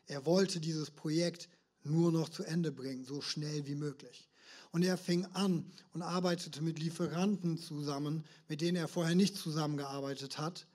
Er 0.07 0.25
wollte 0.25 0.61
dieses 0.61 0.91
Projekt 0.91 1.49
nur 1.85 2.13
noch 2.13 2.29
zu 2.29 2.45
Ende 2.45 2.73
bringen, 2.73 3.05
so 3.05 3.21
schnell 3.21 3.67
wie 3.67 3.75
möglich. 3.75 4.29
Und 4.73 4.85
er 4.85 4.97
fing 4.97 5.27
an 5.35 5.65
und 5.93 6.03
arbeitete 6.03 6.63
mit 6.63 6.79
Lieferanten 6.79 7.59
zusammen, 7.59 8.25
mit 8.49 8.61
denen 8.61 8.77
er 8.77 8.89
vorher 8.89 9.15
nicht 9.15 9.37
zusammengearbeitet 9.37 10.39
hat, 10.39 10.67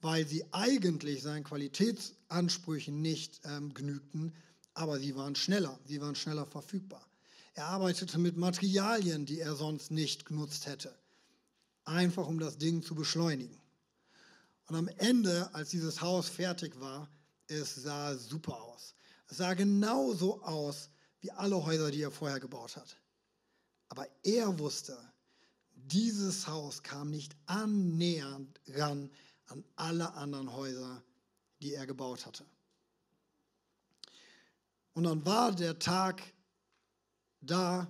weil 0.00 0.26
sie 0.26 0.44
eigentlich 0.52 1.22
seinen 1.22 1.44
Qualitätsansprüchen 1.44 3.02
nicht 3.02 3.40
ähm, 3.44 3.74
genügten, 3.74 4.32
aber 4.74 4.98
sie 4.98 5.16
waren 5.16 5.34
schneller, 5.34 5.78
sie 5.84 6.00
waren 6.00 6.14
schneller 6.14 6.46
verfügbar. 6.46 7.04
Er 7.54 7.66
arbeitete 7.66 8.18
mit 8.18 8.36
Materialien, 8.36 9.26
die 9.26 9.40
er 9.40 9.56
sonst 9.56 9.90
nicht 9.90 10.24
genutzt 10.24 10.66
hätte, 10.66 10.94
einfach 11.84 12.26
um 12.28 12.38
das 12.38 12.56
Ding 12.56 12.82
zu 12.82 12.94
beschleunigen. 12.94 13.60
Und 14.66 14.76
am 14.76 14.88
Ende, 14.98 15.52
als 15.52 15.70
dieses 15.70 16.00
Haus 16.00 16.28
fertig 16.28 16.78
war, 16.80 17.08
es 17.48 17.74
sah 17.74 18.16
super 18.16 18.62
aus. 18.62 18.94
Sah 19.30 19.54
genauso 19.54 20.42
aus 20.42 20.90
wie 21.20 21.30
alle 21.30 21.64
Häuser, 21.64 21.90
die 21.90 22.02
er 22.02 22.10
vorher 22.10 22.40
gebaut 22.40 22.76
hat. 22.76 22.96
Aber 23.88 24.06
er 24.22 24.58
wusste, 24.58 24.98
dieses 25.74 26.46
Haus 26.46 26.82
kam 26.82 27.10
nicht 27.10 27.36
annähernd 27.46 28.60
ran 28.68 29.10
an 29.46 29.64
alle 29.76 30.14
anderen 30.14 30.52
Häuser, 30.52 31.02
die 31.60 31.74
er 31.74 31.86
gebaut 31.86 32.24
hatte. 32.26 32.44
Und 34.92 35.04
dann 35.04 35.24
war 35.24 35.52
der 35.52 35.78
Tag 35.78 36.22
da, 37.40 37.88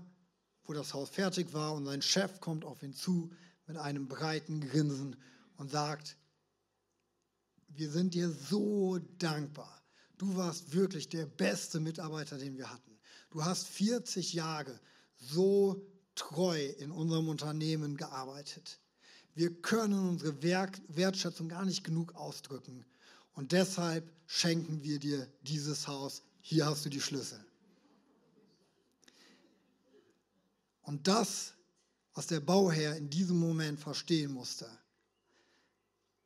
wo 0.64 0.72
das 0.72 0.94
Haus 0.94 1.10
fertig 1.10 1.52
war 1.52 1.74
und 1.74 1.86
sein 1.86 2.02
Chef 2.02 2.40
kommt 2.40 2.64
auf 2.64 2.82
ihn 2.82 2.94
zu 2.94 3.30
mit 3.66 3.76
einem 3.76 4.08
breiten 4.08 4.60
Grinsen 4.60 5.16
und 5.56 5.70
sagt, 5.70 6.16
wir 7.68 7.90
sind 7.90 8.14
dir 8.14 8.30
so 8.30 8.98
dankbar. 9.18 9.79
Du 10.20 10.36
warst 10.36 10.74
wirklich 10.74 11.08
der 11.08 11.24
beste 11.24 11.80
Mitarbeiter, 11.80 12.36
den 12.36 12.58
wir 12.58 12.70
hatten. 12.70 12.98
Du 13.30 13.42
hast 13.42 13.66
40 13.68 14.34
Jahre 14.34 14.78
so 15.16 15.82
treu 16.14 16.62
in 16.78 16.90
unserem 16.90 17.30
Unternehmen 17.30 17.96
gearbeitet. 17.96 18.80
Wir 19.34 19.50
können 19.62 20.10
unsere 20.10 20.42
Wertschätzung 20.42 21.48
gar 21.48 21.64
nicht 21.64 21.84
genug 21.84 22.14
ausdrücken. 22.16 22.84
Und 23.32 23.52
deshalb 23.52 24.12
schenken 24.26 24.82
wir 24.82 24.98
dir 24.98 25.26
dieses 25.40 25.88
Haus. 25.88 26.20
Hier 26.42 26.66
hast 26.66 26.84
du 26.84 26.90
die 26.90 27.00
Schlüssel. 27.00 27.42
Und 30.82 31.08
das, 31.08 31.54
was 32.12 32.26
der 32.26 32.40
Bauherr 32.40 32.94
in 32.94 33.08
diesem 33.08 33.38
Moment 33.38 33.80
verstehen 33.80 34.32
musste, 34.32 34.68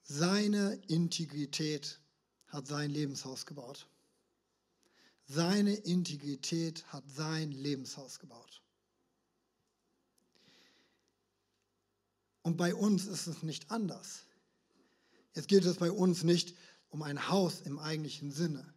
seine 0.02 0.82
Integrität 0.88 2.00
hat 2.54 2.68
sein 2.68 2.90
Lebenshaus 2.90 3.46
gebaut. 3.46 3.88
Seine 5.26 5.75
Integrität 5.75 6.84
hat 6.92 7.04
sein 7.11 7.50
Lebenshaus 7.50 8.20
gebaut. 8.20 8.62
Und 12.42 12.56
bei 12.56 12.75
uns 12.75 13.06
ist 13.06 13.26
es 13.26 13.42
nicht 13.42 13.70
anders. 13.70 14.23
Jetzt 15.34 15.49
geht 15.49 15.64
es 15.64 15.78
bei 15.78 15.90
uns 15.90 16.23
nicht 16.23 16.54
um 16.90 17.02
ein 17.02 17.28
Haus 17.28 17.61
im 17.62 17.78
eigentlichen 17.78 18.30
Sinne. 18.30 18.73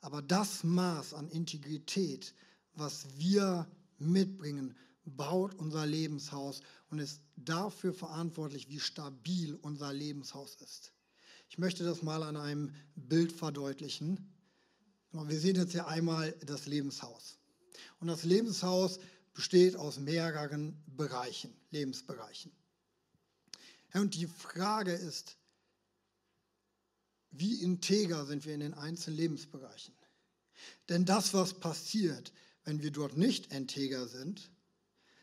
Aber 0.00 0.22
das 0.22 0.62
Maß 0.62 1.14
an 1.14 1.28
Integrität, 1.30 2.32
was 2.74 3.06
wir 3.16 3.66
mitbringen, 3.98 4.76
baut 5.04 5.54
unser 5.54 5.84
Lebenshaus 5.84 6.60
und 6.90 7.00
ist 7.00 7.20
dafür 7.36 7.92
verantwortlich, 7.92 8.68
wie 8.68 8.78
stabil 8.78 9.54
unser 9.56 9.92
Lebenshaus 9.92 10.54
ist. 10.56 10.93
Ich 11.54 11.58
möchte 11.58 11.84
das 11.84 12.02
mal 12.02 12.24
an 12.24 12.36
einem 12.36 12.74
Bild 12.96 13.30
verdeutlichen. 13.30 14.34
Wir 15.12 15.38
sehen 15.38 15.54
jetzt 15.54 15.70
hier 15.70 15.86
einmal 15.86 16.32
das 16.44 16.66
Lebenshaus. 16.66 17.38
Und 18.00 18.08
das 18.08 18.24
Lebenshaus 18.24 18.98
besteht 19.34 19.76
aus 19.76 20.00
mehreren 20.00 20.82
Bereichen, 20.88 21.54
Lebensbereichen. 21.70 22.50
Und 23.92 24.16
die 24.16 24.26
Frage 24.26 24.94
ist, 24.94 25.36
wie 27.30 27.62
integer 27.62 28.26
sind 28.26 28.44
wir 28.44 28.54
in 28.54 28.58
den 28.58 28.74
einzelnen 28.74 29.18
Lebensbereichen? 29.18 29.94
Denn 30.88 31.04
das, 31.04 31.34
was 31.34 31.54
passiert, 31.54 32.32
wenn 32.64 32.82
wir 32.82 32.90
dort 32.90 33.16
nicht 33.16 33.52
integer 33.52 34.08
sind, 34.08 34.50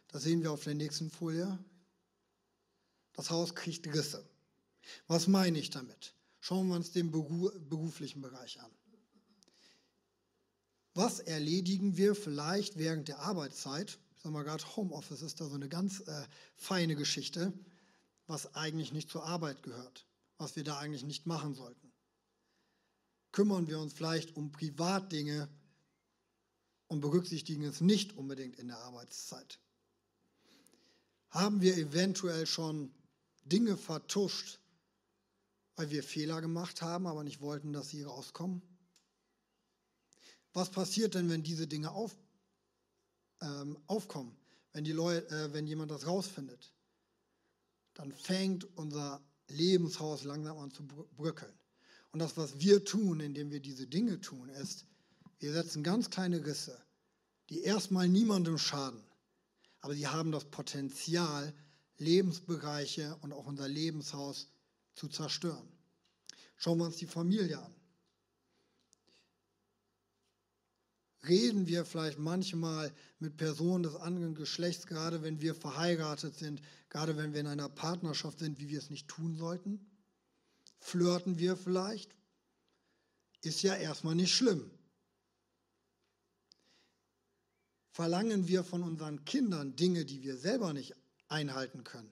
das 0.08 0.24
sehen 0.24 0.44
wir 0.44 0.54
auf 0.54 0.64
der 0.64 0.76
nächsten 0.76 1.10
Folie, 1.10 1.60
das 3.12 3.32
Haus 3.32 3.54
kriegt 3.54 3.86
Risse. 3.88 4.26
Was 5.08 5.28
meine 5.28 5.60
ich 5.60 5.70
damit? 5.72 6.16
Schauen 6.42 6.68
wir 6.68 6.76
uns 6.76 6.92
den 6.92 7.12
beruflichen 7.12 8.22
Bereich 8.22 8.60
an. 8.60 8.72
Was 10.94 11.20
erledigen 11.20 11.96
wir 11.96 12.16
vielleicht 12.16 12.78
während 12.78 13.08
der 13.08 13.20
Arbeitszeit? 13.20 13.98
Ich 14.18 14.24
sage 14.24 14.34
mal 14.34 14.44
gerade, 14.44 14.64
Homeoffice 14.76 15.22
ist 15.22 15.40
da 15.40 15.48
so 15.48 15.56
eine 15.56 15.70
ganz 15.70 16.02
äh, 16.02 16.28
feine 16.58 16.98
Geschichte 16.98 17.54
was 18.32 18.56
eigentlich 18.56 18.94
nicht 18.94 19.10
zur 19.10 19.26
Arbeit 19.26 19.62
gehört, 19.62 20.08
was 20.38 20.56
wir 20.56 20.64
da 20.64 20.80
eigentlich 20.80 21.04
nicht 21.04 21.26
machen 21.28 21.54
sollten. 21.54 21.92
Kümmern 23.34 23.68
wir 23.68 23.78
uns 23.78 23.94
vielleicht 23.94 24.38
um 24.38 24.54
Privatdinge 24.54 25.50
und 26.88 27.02
berücksichtigen 27.02 27.64
es 27.64 27.82
nicht 27.82 28.18
unbedingt 28.18 28.56
in 28.58 28.68
der 28.68 28.78
Arbeitszeit. 28.78 29.60
Haben 31.30 31.62
wir 31.62 31.78
eventuell 31.78 32.48
schon 32.48 32.94
Dinge 33.44 33.76
vertuscht, 33.76 34.60
weil 35.82 35.90
wir 35.90 36.04
Fehler 36.04 36.42
gemacht 36.42 36.84
haben, 36.84 37.08
aber 37.08 37.24
nicht 37.24 37.42
wollten, 37.42 37.74
dass 37.74 37.90
sie 37.90 38.04
rauskommen? 38.04 38.62
Was 40.54 40.70
passiert 40.70 41.16
denn, 41.16 41.28
wenn 41.30 41.42
diese 41.42 41.66
Dinge 41.66 41.90
auf, 41.92 42.16
ähm, 43.42 43.80
aufkommen, 43.88 44.38
wenn, 44.74 44.84
die 44.84 44.92
Leute, 44.92 45.28
äh, 45.30 45.54
wenn 45.54 45.66
jemand 45.66 45.90
das 45.90 46.06
rausfindet? 46.06 46.72
dann 47.96 48.12
fängt 48.12 48.66
unser 48.78 49.22
Lebenshaus 49.48 50.24
langsam 50.24 50.58
an 50.58 50.72
zu 50.72 50.86
bröckeln. 50.86 51.54
Und 52.12 52.20
das, 52.20 52.38
was 52.38 52.60
wir 52.60 52.84
tun, 52.84 53.20
indem 53.20 53.52
wir 53.52 53.60
diese 53.60 53.88
Dinge 53.88 54.20
tun, 54.22 54.50
ist, 54.50 54.86
wir 55.40 55.52
setzen 55.52 55.84
ganz 55.84 56.10
kleine 56.10 56.46
Risse, 56.46 56.80
die 57.50 57.62
erstmal 57.62 58.08
niemandem 58.08 58.58
schaden, 58.58 59.04
aber 59.80 59.96
sie 59.96 60.08
haben 60.08 60.32
das 60.32 60.46
Potenzial, 60.46 61.54
Lebensbereiche 61.98 63.18
und 63.22 63.34
auch 63.34 63.46
unser 63.46 63.68
Lebenshaus 63.68 64.48
zu 64.94 65.08
zerstören. 65.08 65.68
Schauen 66.58 66.78
wir 66.78 66.86
uns 66.86 66.98
die 66.98 67.08
Familie 67.08 67.60
an. 67.60 67.76
reden 71.28 71.68
wir 71.68 71.86
vielleicht 71.86 72.20
manchmal 72.20 72.94
mit 73.20 73.38
Personen 73.38 73.84
des 73.84 73.96
anderen 73.96 74.36
Geschlechts, 74.36 74.88
gerade 74.88 75.22
wenn 75.22 75.42
wir 75.42 75.56
verheiratet 75.56 76.36
sind, 76.36 76.62
gerade 76.90 77.18
wenn 77.18 77.34
wir 77.34 77.42
in 77.42 77.48
einer 77.48 77.70
Partnerschaft 77.70 78.40
sind, 78.40 78.60
wie 78.60 78.70
wir 78.70 78.80
es 78.80 78.90
nicht 78.90 79.08
tun 79.08 79.36
sollten? 79.36 79.86
Flirten 80.80 81.38
wir 81.38 81.56
vielleicht? 81.56 82.16
Ist 83.42 83.62
ja 83.62 83.76
erstmal 83.76 84.16
nicht 84.16 84.34
schlimm. 84.34 84.70
Verlangen 87.92 88.48
wir 88.48 88.64
von 88.64 88.84
unseren 88.84 89.26
Kindern 89.26 89.76
Dinge, 89.76 90.06
die 90.06 90.24
wir 90.24 90.38
selber 90.38 90.74
nicht 90.74 90.96
einhalten 91.28 91.84
können? 91.84 92.12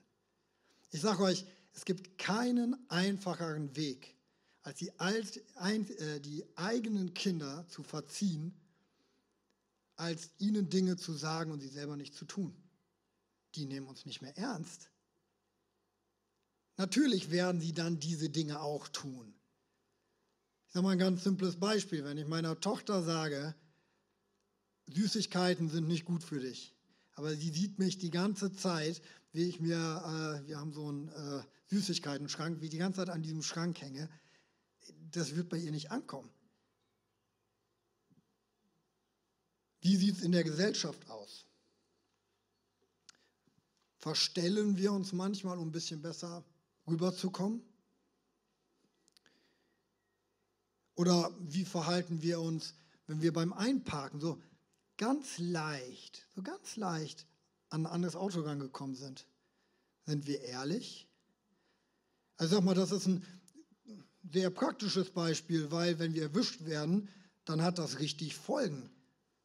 Ich 0.90 1.00
sage 1.00 1.22
euch, 1.22 1.46
es 1.72 1.84
gibt 1.84 2.18
keinen 2.18 2.76
einfacheren 2.90 3.76
Weg, 3.76 4.16
als 4.62 4.78
die, 4.78 4.98
alt, 4.98 5.42
ein, 5.56 5.88
äh, 5.98 6.20
die 6.20 6.44
eigenen 6.56 7.14
Kinder 7.14 7.66
zu 7.68 7.82
verziehen 7.82 8.54
als 10.00 10.30
ihnen 10.38 10.70
Dinge 10.70 10.96
zu 10.96 11.12
sagen 11.12 11.52
und 11.52 11.60
sie 11.60 11.68
selber 11.68 11.94
nicht 11.94 12.14
zu 12.14 12.24
tun. 12.24 12.56
Die 13.54 13.66
nehmen 13.66 13.86
uns 13.86 14.06
nicht 14.06 14.22
mehr 14.22 14.36
ernst. 14.38 14.88
Natürlich 16.78 17.30
werden 17.30 17.60
sie 17.60 17.74
dann 17.74 18.00
diese 18.00 18.30
Dinge 18.30 18.60
auch 18.60 18.88
tun. 18.88 19.34
Ich 20.66 20.72
sage 20.72 20.84
mal 20.84 20.92
ein 20.92 20.98
ganz 20.98 21.22
simples 21.22 21.56
Beispiel. 21.60 22.02
Wenn 22.02 22.16
ich 22.16 22.26
meiner 22.26 22.58
Tochter 22.58 23.02
sage, 23.02 23.54
Süßigkeiten 24.86 25.68
sind 25.68 25.86
nicht 25.86 26.06
gut 26.06 26.24
für 26.24 26.40
dich, 26.40 26.74
aber 27.12 27.36
sie 27.36 27.50
sieht 27.50 27.78
mich 27.78 27.98
die 27.98 28.10
ganze 28.10 28.52
Zeit, 28.52 29.02
wie 29.32 29.44
ich 29.44 29.60
mir, 29.60 29.76
äh, 29.76 30.48
wir 30.48 30.58
haben 30.58 30.72
so 30.72 30.88
einen 30.88 31.08
äh, 31.08 31.42
Süßigkeiten-Schrank, 31.70 32.60
wie 32.60 32.64
ich 32.64 32.70
die 32.70 32.78
ganze 32.78 32.98
Zeit 32.98 33.10
an 33.10 33.22
diesem 33.22 33.42
Schrank 33.42 33.80
hänge, 33.80 34.08
das 35.12 35.36
wird 35.36 35.48
bei 35.48 35.56
ihr 35.56 35.70
nicht 35.70 35.90
ankommen. 35.90 36.30
Wie 39.80 39.96
sieht 39.96 40.16
es 40.16 40.22
in 40.22 40.32
der 40.32 40.44
Gesellschaft 40.44 41.08
aus? 41.08 41.46
Verstellen 43.98 44.76
wir 44.76 44.92
uns 44.92 45.12
manchmal, 45.12 45.58
um 45.58 45.68
ein 45.68 45.72
bisschen 45.72 46.02
besser 46.02 46.44
rüberzukommen? 46.86 47.62
Oder 50.96 51.30
wie 51.40 51.64
verhalten 51.64 52.20
wir 52.20 52.40
uns, 52.40 52.74
wenn 53.06 53.22
wir 53.22 53.32
beim 53.32 53.52
Einparken 53.52 54.20
so 54.20 54.42
ganz 54.96 55.38
leicht, 55.38 56.26
so 56.34 56.42
ganz 56.42 56.76
leicht 56.76 57.26
an 57.68 57.86
ein 57.86 57.92
anderes 57.92 58.16
Auto 58.16 58.40
rangekommen 58.40 58.96
sind? 58.96 59.26
Sind 60.04 60.26
wir 60.26 60.40
ehrlich? 60.40 61.09
Also 62.40 62.56
sag 62.56 62.64
mal, 62.64 62.74
das 62.74 62.90
ist 62.90 63.06
ein 63.06 63.22
sehr 64.32 64.48
praktisches 64.48 65.10
Beispiel, 65.10 65.70
weil 65.70 65.98
wenn 65.98 66.14
wir 66.14 66.22
erwischt 66.22 66.64
werden, 66.64 67.10
dann 67.44 67.60
hat 67.60 67.78
das 67.78 67.98
richtig 67.98 68.34
Folgen. 68.34 68.88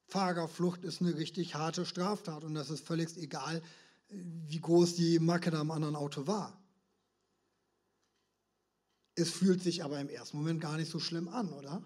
Fahrerflucht 0.07 0.85
ist 0.85 1.01
eine 1.01 1.13
richtig 1.17 1.55
harte 1.55 1.85
Straftat 1.85 2.45
und 2.45 2.53
das 2.53 2.69
ist 2.69 2.87
völlig 2.87 3.17
egal, 3.17 3.61
wie 4.07 4.61
groß 4.61 4.95
die 4.95 5.19
Macke 5.19 5.51
da 5.51 5.59
am 5.59 5.71
anderen 5.71 5.97
Auto 5.97 6.25
war. 6.25 6.57
Es 9.15 9.29
fühlt 9.29 9.61
sich 9.61 9.83
aber 9.83 9.99
im 9.99 10.07
ersten 10.07 10.37
Moment 10.37 10.61
gar 10.61 10.77
nicht 10.77 10.89
so 10.89 10.99
schlimm 10.99 11.27
an, 11.27 11.51
oder? 11.51 11.83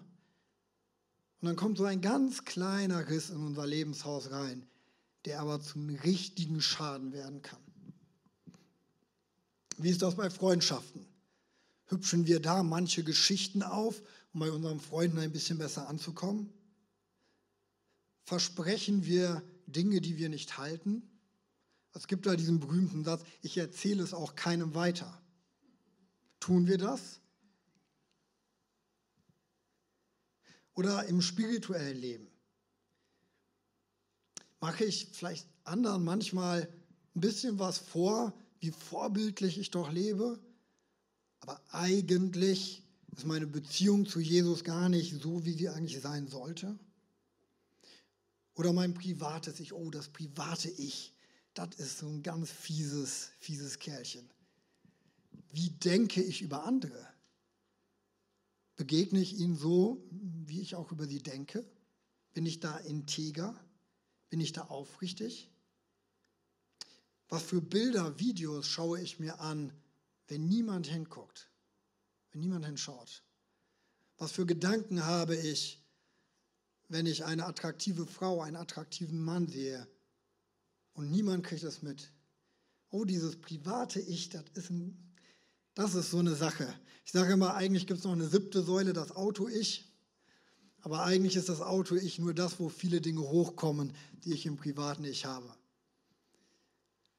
Und 1.40 1.48
dann 1.48 1.56
kommt 1.56 1.76
so 1.76 1.86
ein 1.86 2.02
ganz 2.02 2.44
kleiner 2.44 3.08
Riss 3.08 3.30
in 3.30 3.44
unser 3.44 3.66
Lebenshaus 3.66 4.30
rein, 4.30 4.64
der 5.24 5.40
aber 5.40 5.60
zum 5.60 5.88
richtigen 5.88 6.60
Schaden 6.60 7.12
werden 7.12 7.42
kann. 7.42 7.69
Wie 9.82 9.90
ist 9.90 10.02
das 10.02 10.14
bei 10.14 10.28
Freundschaften? 10.28 11.06
Hübschen 11.86 12.26
wir 12.26 12.40
da 12.40 12.62
manche 12.62 13.02
Geschichten 13.02 13.62
auf, 13.62 14.02
um 14.34 14.40
bei 14.40 14.50
unseren 14.50 14.78
Freunden 14.78 15.18
ein 15.18 15.32
bisschen 15.32 15.56
besser 15.56 15.88
anzukommen? 15.88 16.52
Versprechen 18.24 19.06
wir 19.06 19.42
Dinge, 19.66 20.02
die 20.02 20.18
wir 20.18 20.28
nicht 20.28 20.58
halten? 20.58 21.02
Es 21.94 22.06
gibt 22.06 22.26
da 22.26 22.36
diesen 22.36 22.60
berühmten 22.60 23.04
Satz, 23.04 23.22
ich 23.40 23.56
erzähle 23.56 24.02
es 24.02 24.12
auch 24.12 24.36
keinem 24.36 24.74
weiter. 24.74 25.20
Tun 26.40 26.66
wir 26.66 26.76
das? 26.76 27.20
Oder 30.74 31.06
im 31.06 31.22
spirituellen 31.22 31.98
Leben? 31.98 32.28
Mache 34.60 34.84
ich 34.84 35.08
vielleicht 35.12 35.48
anderen 35.64 36.04
manchmal 36.04 36.68
ein 37.14 37.20
bisschen 37.20 37.58
was 37.58 37.78
vor, 37.78 38.34
wie 38.60 38.70
vorbildlich 38.70 39.58
ich 39.58 39.70
doch 39.70 39.90
lebe? 39.90 40.38
Aber 41.40 41.60
eigentlich 41.72 42.82
ist 43.16 43.26
meine 43.26 43.46
Beziehung 43.46 44.06
zu 44.06 44.20
Jesus 44.20 44.64
gar 44.64 44.88
nicht 44.88 45.20
so, 45.20 45.44
wie 45.44 45.54
sie 45.54 45.68
eigentlich 45.68 46.00
sein 46.00 46.28
sollte. 46.28 46.78
Oder 48.54 48.72
mein 48.72 48.94
privates 48.94 49.58
Ich, 49.60 49.72
oh, 49.72 49.90
das 49.90 50.08
private 50.08 50.68
Ich, 50.68 51.14
das 51.54 51.74
ist 51.76 51.98
so 51.98 52.08
ein 52.08 52.22
ganz 52.22 52.50
fieses, 52.50 53.30
fieses 53.38 53.78
Kerlchen. 53.78 54.28
Wie 55.52 55.70
denke 55.70 56.22
ich 56.22 56.42
über 56.42 56.64
andere? 56.64 57.08
Begegne 58.76 59.20
ich 59.20 59.38
ihnen 59.38 59.56
so, 59.56 60.06
wie 60.10 60.60
ich 60.60 60.74
auch 60.74 60.92
über 60.92 61.06
sie 61.06 61.18
denke? 61.18 61.64
Bin 62.34 62.46
ich 62.46 62.60
da 62.60 62.76
integer? 62.78 63.58
Bin 64.28 64.40
ich 64.40 64.52
da 64.52 64.62
aufrichtig? 64.62 65.50
Was 67.30 67.44
für 67.44 67.62
Bilder, 67.62 68.18
Videos 68.18 68.66
schaue 68.66 69.00
ich 69.00 69.20
mir 69.20 69.40
an, 69.40 69.72
wenn 70.26 70.48
niemand 70.48 70.88
hinguckt, 70.88 71.48
wenn 72.32 72.40
niemand 72.40 72.66
hinschaut? 72.66 73.22
Was 74.18 74.32
für 74.32 74.44
Gedanken 74.44 75.06
habe 75.06 75.36
ich, 75.36 75.80
wenn 76.88 77.06
ich 77.06 77.24
eine 77.24 77.46
attraktive 77.46 78.04
Frau, 78.04 78.42
einen 78.42 78.56
attraktiven 78.56 79.22
Mann 79.22 79.46
sehe 79.46 79.86
und 80.92 81.12
niemand 81.12 81.46
kriegt 81.46 81.62
das 81.62 81.82
mit? 81.82 82.12
Oh, 82.90 83.04
dieses 83.04 83.40
private 83.40 84.00
Ich, 84.00 84.30
das 84.30 84.44
ist, 84.54 84.70
ein, 84.70 85.14
das 85.74 85.94
ist 85.94 86.10
so 86.10 86.18
eine 86.18 86.34
Sache. 86.34 86.74
Ich 87.04 87.12
sage 87.12 87.32
immer, 87.32 87.54
eigentlich 87.54 87.86
gibt 87.86 88.00
es 88.00 88.04
noch 88.04 88.12
eine 88.12 88.28
siebte 88.28 88.64
Säule, 88.64 88.92
das 88.92 89.12
Auto-Ich. 89.14 89.86
Aber 90.80 91.04
eigentlich 91.04 91.36
ist 91.36 91.48
das 91.48 91.60
Auto-Ich 91.60 92.18
nur 92.18 92.34
das, 92.34 92.58
wo 92.58 92.68
viele 92.68 93.00
Dinge 93.00 93.20
hochkommen, 93.20 93.94
die 94.24 94.32
ich 94.32 94.46
im 94.46 94.56
privaten 94.56 95.04
Ich 95.04 95.26
habe. 95.26 95.54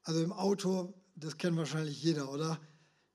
Also 0.04 0.22
im 0.22 0.32
Auto, 0.32 0.94
das 1.14 1.38
kennt 1.38 1.56
wahrscheinlich 1.56 2.02
jeder, 2.02 2.32
oder? 2.32 2.60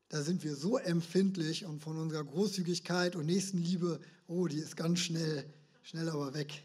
Da 0.09 0.21
sind 0.23 0.43
wir 0.43 0.55
so 0.55 0.77
empfindlich 0.77 1.65
und 1.65 1.81
von 1.81 1.97
unserer 1.97 2.23
Großzügigkeit 2.23 3.15
und 3.15 3.25
Nächstenliebe, 3.25 3.99
oh, 4.27 4.47
die 4.47 4.57
ist 4.57 4.77
ganz 4.77 4.99
schnell, 4.99 5.53
schnell 5.83 6.09
aber 6.09 6.33
weg. 6.33 6.63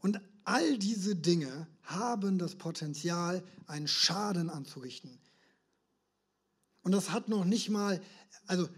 Und 0.00 0.20
all 0.44 0.78
diese 0.78 1.14
Dinge 1.14 1.68
haben 1.82 2.38
das 2.38 2.56
Potenzial, 2.56 3.44
einen 3.66 3.86
Schaden 3.86 4.50
anzurichten. 4.50 5.18
Und 6.82 6.92
das 6.92 7.10
hat 7.10 7.28
noch 7.28 7.44
nicht 7.44 7.68
mal, 7.68 8.00
also 8.46 8.68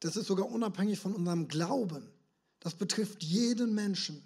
das 0.00 0.16
ist 0.16 0.26
sogar 0.26 0.50
unabhängig 0.50 0.98
von 0.98 1.14
unserem 1.14 1.48
Glauben. 1.48 2.08
Das 2.60 2.74
betrifft 2.74 3.22
jeden 3.22 3.74
Menschen. 3.74 4.22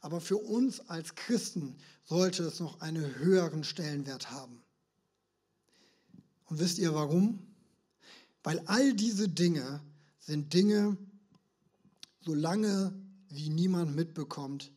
Aber 0.00 0.20
für 0.20 0.36
uns 0.36 0.80
als 0.88 1.14
Christen 1.14 1.76
sollte 2.04 2.44
es 2.44 2.60
noch 2.60 2.80
einen 2.80 3.16
höheren 3.16 3.64
Stellenwert 3.64 4.30
haben. 4.30 4.62
Und 6.46 6.58
wisst 6.60 6.78
ihr 6.78 6.94
warum? 6.94 7.46
Weil 8.42 8.60
all 8.66 8.94
diese 8.94 9.28
Dinge 9.28 9.80
sind 10.20 10.54
Dinge, 10.54 10.96
solange 12.20 12.92
wie 13.28 13.48
niemand 13.48 13.96
mitbekommt, 13.96 14.70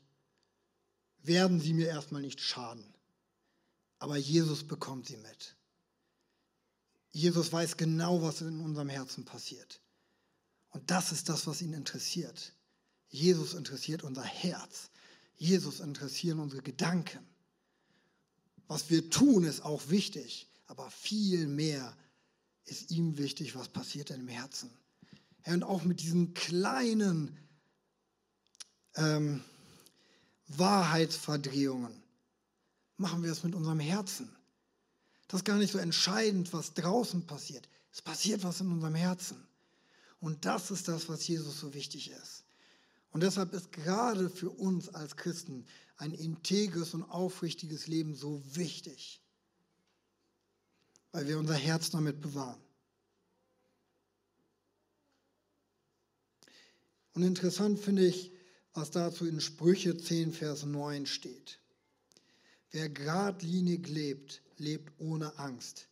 werden 1.21 1.59
sie 1.59 1.73
mir 1.73 1.87
erstmal 1.87 2.21
nicht 2.21 2.41
schaden. 2.41 2.83
Aber 3.99 4.17
Jesus 4.17 4.63
bekommt 4.65 5.07
sie 5.07 5.17
mit. 5.17 5.55
Jesus 7.11 7.51
weiß 7.51 7.77
genau, 7.77 8.21
was 8.21 8.41
in 8.41 8.61
unserem 8.61 8.89
Herzen 8.89 9.25
passiert. 9.25 9.81
Und 10.69 10.89
das 10.91 11.11
ist 11.11 11.29
das, 11.29 11.47
was 11.47 11.61
ihn 11.61 11.73
interessiert. 11.73 12.53
Jesus 13.09 13.53
interessiert 13.53 14.03
unser 14.03 14.23
Herz. 14.23 14.89
Jesus 15.39 15.79
interessieren 15.79 16.39
unsere 16.39 16.61
Gedanken. 16.61 17.25
Was 18.67 18.89
wir 18.89 19.09
tun, 19.09 19.45
ist 19.45 19.63
auch 19.65 19.89
wichtig, 19.89 20.47
aber 20.67 20.91
viel 20.91 21.47
mehr 21.47 21.97
ist 22.65 22.91
ihm 22.91 23.17
wichtig, 23.17 23.55
was 23.55 23.69
passiert 23.69 24.09
denn 24.09 24.19
im 24.19 24.27
Herzen. 24.27 24.69
Und 25.45 25.63
auch 25.63 25.83
mit 25.83 26.01
diesen 26.01 26.35
kleinen 26.35 27.35
ähm, 28.95 29.41
Wahrheitsverdrehungen 30.49 32.03
machen 32.97 33.23
wir 33.23 33.31
es 33.31 33.43
mit 33.43 33.55
unserem 33.55 33.79
Herzen. 33.79 34.29
Das 35.29 35.39
ist 35.39 35.45
gar 35.45 35.57
nicht 35.57 35.71
so 35.71 35.79
entscheidend, 35.79 36.51
was 36.53 36.73
draußen 36.73 37.25
passiert. 37.25 37.67
Es 37.91 38.01
passiert 38.01 38.43
was 38.43 38.59
in 38.59 38.71
unserem 38.71 38.95
Herzen. 38.95 39.47
Und 40.19 40.45
das 40.45 40.69
ist 40.69 40.89
das, 40.89 41.07
was 41.07 41.27
Jesus 41.27 41.59
so 41.61 41.73
wichtig 41.73 42.11
ist. 42.11 42.43
Und 43.11 43.23
deshalb 43.23 43.53
ist 43.53 43.71
gerade 43.71 44.29
für 44.29 44.49
uns 44.49 44.89
als 44.89 45.15
Christen 45.15 45.65
ein 45.97 46.13
integres 46.13 46.93
und 46.93 47.03
aufrichtiges 47.03 47.87
Leben 47.87 48.15
so 48.15 48.41
wichtig, 48.55 49.21
weil 51.11 51.27
wir 51.27 51.39
unser 51.39 51.55
Herz 51.55 51.89
damit 51.89 52.21
bewahren. 52.21 52.61
Und 57.13 57.23
interessant 57.23 57.79
finde 57.79 58.05
ich, 58.05 58.31
was 58.73 58.91
dazu 58.91 59.25
in 59.25 59.41
Sprüche 59.41 59.97
10, 59.97 60.31
Vers 60.31 60.63
9 60.63 61.05
steht. 61.05 61.59
Wer 62.71 62.87
geradlinig 62.87 63.87
lebt, 63.87 64.41
lebt 64.57 64.93
ohne 64.99 65.37
Angst. 65.39 65.87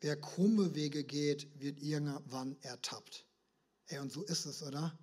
Wer 0.00 0.20
krumme 0.20 0.74
Wege 0.74 1.04
geht, 1.04 1.48
wird 1.60 1.80
irgendwann 1.80 2.56
ertappt. 2.62 3.24
Ey, 3.86 4.00
und 4.00 4.12
so 4.12 4.22
ist 4.22 4.44
es, 4.44 4.62
oder? 4.62 4.98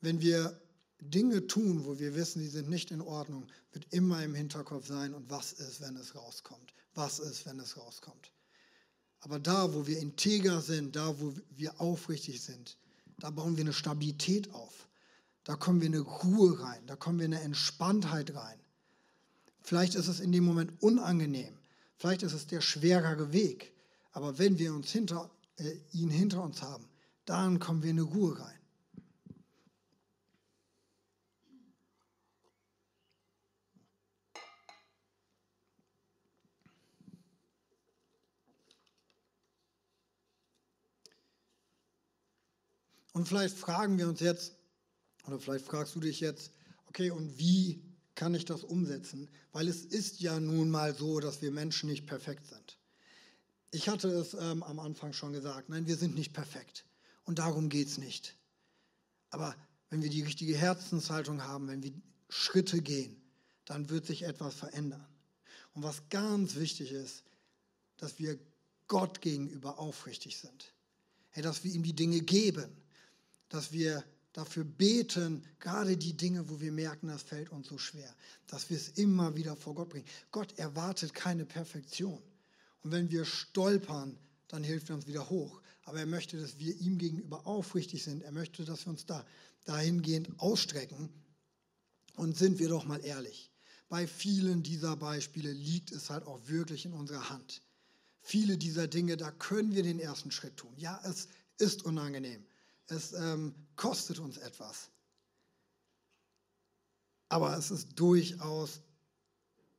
Wenn 0.00 0.20
wir 0.20 0.58
Dinge 1.00 1.46
tun, 1.46 1.84
wo 1.84 1.98
wir 1.98 2.14
wissen, 2.14 2.40
die 2.40 2.48
sind 2.48 2.68
nicht 2.68 2.90
in 2.90 3.00
Ordnung, 3.00 3.46
wird 3.72 3.86
immer 3.90 4.22
im 4.22 4.34
Hinterkopf 4.34 4.86
sein, 4.86 5.14
und 5.14 5.30
was 5.30 5.52
ist, 5.52 5.80
wenn 5.80 5.96
es 5.96 6.14
rauskommt? 6.14 6.74
Was 6.94 7.18
ist, 7.18 7.46
wenn 7.46 7.58
es 7.60 7.76
rauskommt? 7.76 8.30
Aber 9.20 9.38
da, 9.38 9.74
wo 9.74 9.86
wir 9.86 9.98
integer 9.98 10.60
sind, 10.60 10.96
da, 10.96 11.20
wo 11.20 11.34
wir 11.50 11.80
aufrichtig 11.80 12.40
sind, 12.40 12.76
da 13.18 13.30
bauen 13.30 13.56
wir 13.56 13.64
eine 13.64 13.72
Stabilität 13.72 14.52
auf. 14.54 14.88
Da 15.44 15.56
kommen 15.56 15.80
wir 15.80 15.88
eine 15.88 16.00
Ruhe 16.00 16.60
rein, 16.60 16.86
da 16.86 16.96
kommen 16.96 17.18
wir 17.18 17.24
eine 17.26 17.40
Entspanntheit 17.40 18.34
rein. 18.34 18.58
Vielleicht 19.62 19.94
ist 19.94 20.08
es 20.08 20.20
in 20.20 20.32
dem 20.32 20.44
Moment 20.44 20.72
unangenehm, 20.82 21.54
vielleicht 21.96 22.22
ist 22.22 22.32
es 22.32 22.46
der 22.46 22.60
schwerere 22.60 23.32
Weg, 23.32 23.72
aber 24.12 24.38
wenn 24.38 24.58
wir 24.58 24.74
uns 24.74 24.90
hinter, 24.90 25.30
äh, 25.56 25.76
ihn 25.92 26.10
hinter 26.10 26.42
uns 26.42 26.62
haben, 26.62 26.88
dann 27.24 27.58
kommen 27.58 27.82
wir 27.82 27.90
in 27.90 28.00
eine 28.00 28.08
Ruhe 28.08 28.38
rein. 28.38 28.59
Und 43.20 43.26
vielleicht 43.26 43.58
fragen 43.58 43.98
wir 43.98 44.08
uns 44.08 44.20
jetzt, 44.20 44.54
oder 45.26 45.38
vielleicht 45.38 45.66
fragst 45.66 45.94
du 45.94 46.00
dich 46.00 46.20
jetzt, 46.20 46.52
okay, 46.86 47.10
und 47.10 47.38
wie 47.38 47.84
kann 48.14 48.34
ich 48.34 48.46
das 48.46 48.64
umsetzen? 48.64 49.28
Weil 49.52 49.68
es 49.68 49.84
ist 49.84 50.22
ja 50.22 50.40
nun 50.40 50.70
mal 50.70 50.94
so, 50.94 51.20
dass 51.20 51.42
wir 51.42 51.50
Menschen 51.50 51.90
nicht 51.90 52.06
perfekt 52.06 52.46
sind. 52.46 52.78
Ich 53.72 53.90
hatte 53.90 54.08
es 54.08 54.32
ähm, 54.32 54.62
am 54.62 54.78
Anfang 54.78 55.12
schon 55.12 55.34
gesagt, 55.34 55.68
nein, 55.68 55.86
wir 55.86 55.98
sind 55.98 56.14
nicht 56.14 56.32
perfekt. 56.32 56.86
Und 57.24 57.40
darum 57.40 57.68
geht 57.68 57.88
es 57.88 57.98
nicht. 57.98 58.38
Aber 59.28 59.54
wenn 59.90 60.02
wir 60.02 60.08
die 60.08 60.22
richtige 60.22 60.56
Herzenshaltung 60.56 61.42
haben, 61.42 61.68
wenn 61.68 61.82
wir 61.82 61.92
Schritte 62.30 62.80
gehen, 62.80 63.20
dann 63.66 63.90
wird 63.90 64.06
sich 64.06 64.22
etwas 64.22 64.54
verändern. 64.54 65.06
Und 65.74 65.82
was 65.82 66.08
ganz 66.08 66.54
wichtig 66.54 66.90
ist, 66.92 67.24
dass 67.98 68.18
wir 68.18 68.38
Gott 68.86 69.20
gegenüber 69.20 69.78
aufrichtig 69.78 70.38
sind. 70.38 70.72
Hey, 71.28 71.42
dass 71.42 71.64
wir 71.64 71.70
ihm 71.74 71.82
die 71.82 71.94
Dinge 71.94 72.22
geben 72.22 72.79
dass 73.50 73.72
wir 73.72 74.02
dafür 74.32 74.64
beten, 74.64 75.44
gerade 75.58 75.96
die 75.96 76.16
Dinge, 76.16 76.48
wo 76.48 76.60
wir 76.60 76.72
merken, 76.72 77.08
das 77.08 77.22
fällt 77.22 77.50
uns 77.50 77.68
so 77.68 77.78
schwer, 77.78 78.14
dass 78.46 78.70
wir 78.70 78.76
es 78.76 78.88
immer 78.90 79.36
wieder 79.36 79.56
vor 79.56 79.74
Gott 79.74 79.90
bringen. 79.90 80.06
Gott 80.30 80.58
erwartet 80.58 81.12
keine 81.12 81.44
Perfektion. 81.44 82.22
Und 82.82 82.92
wenn 82.92 83.10
wir 83.10 83.24
stolpern, 83.24 84.16
dann 84.48 84.64
hilft 84.64 84.88
er 84.88 84.96
uns 84.96 85.06
wieder 85.06 85.28
hoch. 85.28 85.60
Aber 85.84 85.98
er 85.98 86.06
möchte, 86.06 86.40
dass 86.40 86.58
wir 86.58 86.74
ihm 86.76 86.98
gegenüber 86.98 87.46
aufrichtig 87.46 88.04
sind. 88.04 88.22
Er 88.22 88.32
möchte, 88.32 88.64
dass 88.64 88.86
wir 88.86 88.90
uns 88.90 89.04
da 89.04 89.26
dahingehend 89.64 90.28
ausstrecken. 90.38 91.10
Und 92.16 92.36
sind 92.36 92.58
wir 92.58 92.68
doch 92.68 92.84
mal 92.84 93.04
ehrlich. 93.04 93.50
bei 93.88 94.06
vielen 94.06 94.62
dieser 94.62 94.96
Beispiele 94.96 95.52
liegt 95.52 95.90
es 95.90 96.10
halt 96.10 96.24
auch 96.24 96.46
wirklich 96.46 96.86
in 96.86 96.92
unserer 96.92 97.28
Hand. 97.28 97.60
Viele 98.20 98.56
dieser 98.56 98.86
Dinge, 98.86 99.16
da 99.16 99.32
können 99.32 99.74
wir 99.74 99.82
den 99.82 99.98
ersten 99.98 100.30
Schritt 100.30 100.56
tun. 100.56 100.72
Ja, 100.76 101.00
es 101.04 101.26
ist 101.58 101.84
unangenehm. 101.84 102.44
Es 102.90 103.12
ähm, 103.12 103.54
kostet 103.76 104.18
uns 104.18 104.36
etwas. 104.36 104.90
Aber 107.28 107.56
es 107.56 107.70
ist 107.70 107.98
durchaus 107.98 108.80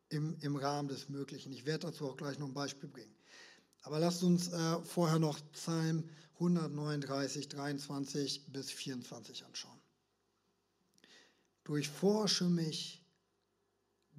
im, 0.08 0.38
im 0.40 0.56
Rahmen 0.56 0.88
des 0.88 1.10
Möglichen. 1.10 1.52
Ich 1.52 1.66
werde 1.66 1.88
dazu 1.88 2.10
auch 2.10 2.16
gleich 2.16 2.40
noch 2.40 2.48
ein 2.48 2.54
Beispiel 2.54 2.88
bringen. 2.88 3.14
Aber 3.82 4.00
lasst 4.00 4.24
uns 4.24 4.48
äh, 4.48 4.82
vorher 4.84 5.20
noch 5.20 5.40
Psalm 5.52 6.08
139, 6.36 7.50
23 7.50 8.46
bis 8.48 8.72
24 8.72 9.46
anschauen. 9.46 9.80
Durchforsche 11.66 12.46
mich, 12.46 13.06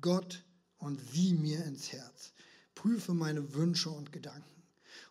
Gott, 0.00 0.44
und 0.76 1.00
sieh 1.12 1.32
mir 1.32 1.64
ins 1.64 1.92
Herz. 1.92 2.32
Prüfe 2.74 3.14
meine 3.14 3.54
Wünsche 3.54 3.90
und 3.90 4.12
Gedanken. 4.12 4.61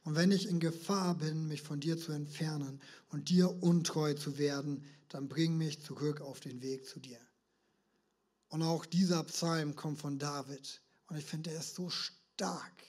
Und 0.04 0.16
wenn 0.16 0.32
ich 0.32 0.48
in 0.48 0.60
Gefahr 0.60 1.16
bin, 1.16 1.48
mich 1.48 1.62
von 1.62 1.80
dir 1.80 1.98
zu 1.98 2.12
entfernen 2.12 2.82
und 3.10 3.30
dir 3.30 3.62
untreu 3.64 4.14
zu 4.14 4.38
werden, 4.38 4.84
dann 5.10 5.28
bring 5.28 5.58
mich 5.58 5.82
zurück 5.82 6.22
auf 6.22 6.40
den 6.40 6.62
Weg 6.62 6.88
zu 6.88 7.00
dir. 7.00 7.20
Und 8.50 8.64
auch 8.64 8.86
dieser 8.86 9.24
Psalm 9.26 9.76
kommt 9.76 10.00
von 10.00 10.18
David. 10.18 10.82
Und 11.08 11.18
ich 11.18 11.26
finde, 11.26 11.52
er 11.52 11.60
ist 11.60 11.76
so 11.76 11.90
stark. 11.90 12.84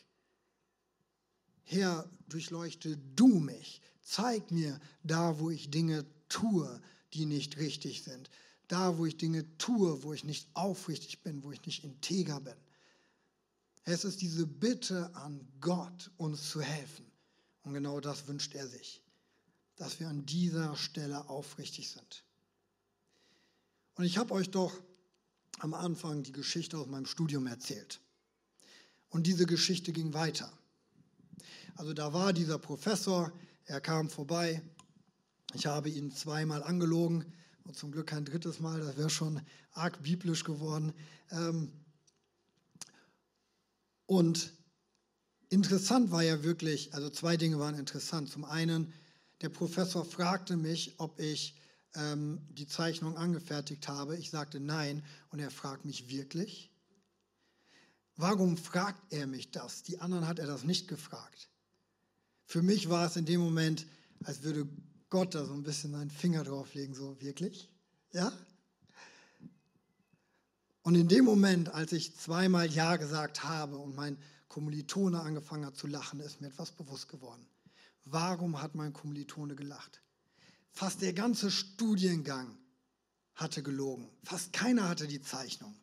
Herr, 1.64 2.09
durchleuchte 2.29 2.96
du 2.96 3.27
mich. 3.27 3.81
Zeig 4.03 4.51
mir 4.51 4.81
da, 5.03 5.38
wo 5.38 5.51
ich 5.51 5.70
Dinge 5.70 6.05
tue, 6.29 6.81
die 7.14 7.27
nicht 7.27 7.59
richtig 7.59 8.03
sind. 8.03 8.31
Da, 8.68 8.98
wo 8.98 9.07
ich 9.07 9.16
Dinge 9.16 9.44
tue, 9.59 10.03
wo 10.03 10.12
ich 10.12 10.25
nicht 10.25 10.48
aufrichtig 10.55 11.22
bin, 11.22 11.42
wo 11.42 11.53
ich 11.53 11.64
nicht 11.66 11.85
integer 11.85 12.40
bin. 12.40 12.57
Es 13.85 14.05
ist 14.05 14.23
diese 14.23 14.47
Bitte 14.47 15.14
an 15.14 15.47
Gott, 15.61 16.11
uns 16.16 16.51
zu 16.51 16.61
helfen. 16.61 17.11
Und 17.62 17.75
genau 17.75 18.01
das 18.01 18.27
wünscht 18.29 18.55
er 18.55 18.66
sich, 18.66 19.03
dass 19.77 20.01
wir 20.01 20.09
an 20.09 20.25
dieser 20.27 20.77
Stelle 20.77 21.29
aufrichtig 21.29 21.90
sind. 21.90 22.25
Und 23.95 24.05
ich 24.05 24.18
habe 24.18 24.35
euch 24.35 24.51
doch 24.51 24.73
am 25.59 25.75
Anfang 25.75 26.23
die 26.23 26.33
Geschichte 26.33 26.79
aus 26.79 26.87
meinem 26.87 27.07
Studium 27.07 27.47
erzählt. 27.47 28.01
Und 29.11 29.27
diese 29.27 29.47
Geschichte 29.47 29.92
ging 29.92 30.14
weiter. 30.14 30.53
Also 31.77 31.92
da 31.92 32.12
war 32.12 32.33
dieser 32.33 32.59
Professor, 32.59 33.33
er 33.64 33.81
kam 33.81 34.09
vorbei. 34.09 34.62
Ich 35.55 35.66
habe 35.66 35.90
ihn 35.90 36.11
zweimal 36.11 36.62
angelogen 36.62 37.25
und 37.64 37.77
zum 37.77 37.92
Glück 37.92 38.09
kein 38.09 38.25
drittes 38.25 38.61
Mal, 38.61 38.81
das 38.81 38.97
wäre 38.97 39.11
schon 39.11 39.40
arg 39.73 40.03
biblisch 40.03 40.45
geworden. 40.45 40.92
Ähm, 41.31 41.73
und 44.12 44.53
interessant 45.48 46.11
war 46.11 46.22
ja 46.22 46.42
wirklich, 46.42 46.92
also 46.92 47.09
zwei 47.09 47.38
Dinge 47.38 47.59
waren 47.59 47.79
interessant. 47.79 48.29
Zum 48.29 48.44
einen, 48.44 48.92
der 49.40 49.48
Professor 49.48 50.05
fragte 50.05 50.59
mich, 50.59 51.01
ob 51.01 51.18
ich 51.18 51.57
ähm, 51.94 52.46
die 52.51 52.66
Zeichnung 52.66 53.16
angefertigt 53.16 53.88
habe. 53.88 54.18
Ich 54.18 54.29
sagte 54.29 54.61
nein 54.61 55.03
und 55.31 55.38
er 55.38 55.51
fragt 55.51 55.87
mich 55.87 56.11
wirklich. 56.11 56.70
Warum 58.16 58.59
fragt 58.59 59.01
er 59.14 59.27
mich 59.27 59.51
das? 59.51 59.83
Die 59.83 59.98
anderen 59.98 60.27
hat 60.27 60.38
er 60.38 60.46
das 60.46 60.64
nicht 60.64 60.88
gefragt. 60.88 61.48
Für 62.44 62.61
mich 62.61 62.90
war 62.90 63.07
es 63.07 63.16
in 63.16 63.25
dem 63.25 63.40
Moment, 63.40 63.87
als 64.25 64.42
würde 64.42 64.68
Gott 65.09 65.35
da 65.35 65.46
so 65.46 65.55
ein 65.55 65.62
bisschen 65.62 65.92
seinen 65.92 66.11
Finger 66.11 66.44
drauflegen, 66.44 66.94
so 66.94 67.18
wirklich. 67.18 67.70
Ja? 68.12 68.31
Und 70.83 70.97
in 70.97 71.09
dem 71.09 71.25
Moment, 71.25 71.68
als 71.68 71.92
ich 71.92 72.16
zweimal 72.16 72.71
Ja 72.71 72.97
gesagt 72.97 73.45
habe 73.45 73.77
und 73.77 73.95
mein 73.95 74.18
Kommilitone 74.49 75.21
angefangen 75.21 75.64
hat 75.64 75.77
zu 75.77 75.87
lachen, 75.87 76.21
ist 76.21 76.40
mir 76.40 76.49
etwas 76.49 76.73
bewusst 76.73 77.09
geworden. 77.09 77.47
Warum 78.05 78.61
hat 78.61 78.75
mein 78.75 78.92
Kommilitone 78.92 79.55
gelacht? 79.55 80.03
Fast 80.73 81.01
der 81.03 81.12
ganze 81.12 81.51
Studiengang 81.51 82.59
hatte 83.35 83.62
gelogen. 83.62 84.11
Fast 84.25 84.53
keiner 84.53 84.88
hatte 84.88 85.07
die 85.07 85.23
Zeichnung. 85.23 85.75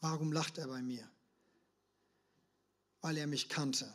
Warum 0.00 0.32
lacht 0.32 0.58
er 0.58 0.68
bei 0.68 0.80
mir? 0.80 1.06
Weil 3.00 3.16
er 3.16 3.26
mich 3.26 3.48
kannte. 3.48 3.92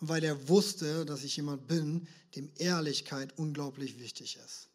Und 0.00 0.08
weil 0.08 0.22
er 0.22 0.48
wusste, 0.48 1.06
dass 1.06 1.24
ich 1.24 1.36
jemand 1.36 1.66
bin, 1.66 2.06
dem 2.34 2.52
Ehrlichkeit 2.56 3.38
unglaublich 3.38 3.98
wichtig 3.98 4.36
ist 4.36 4.68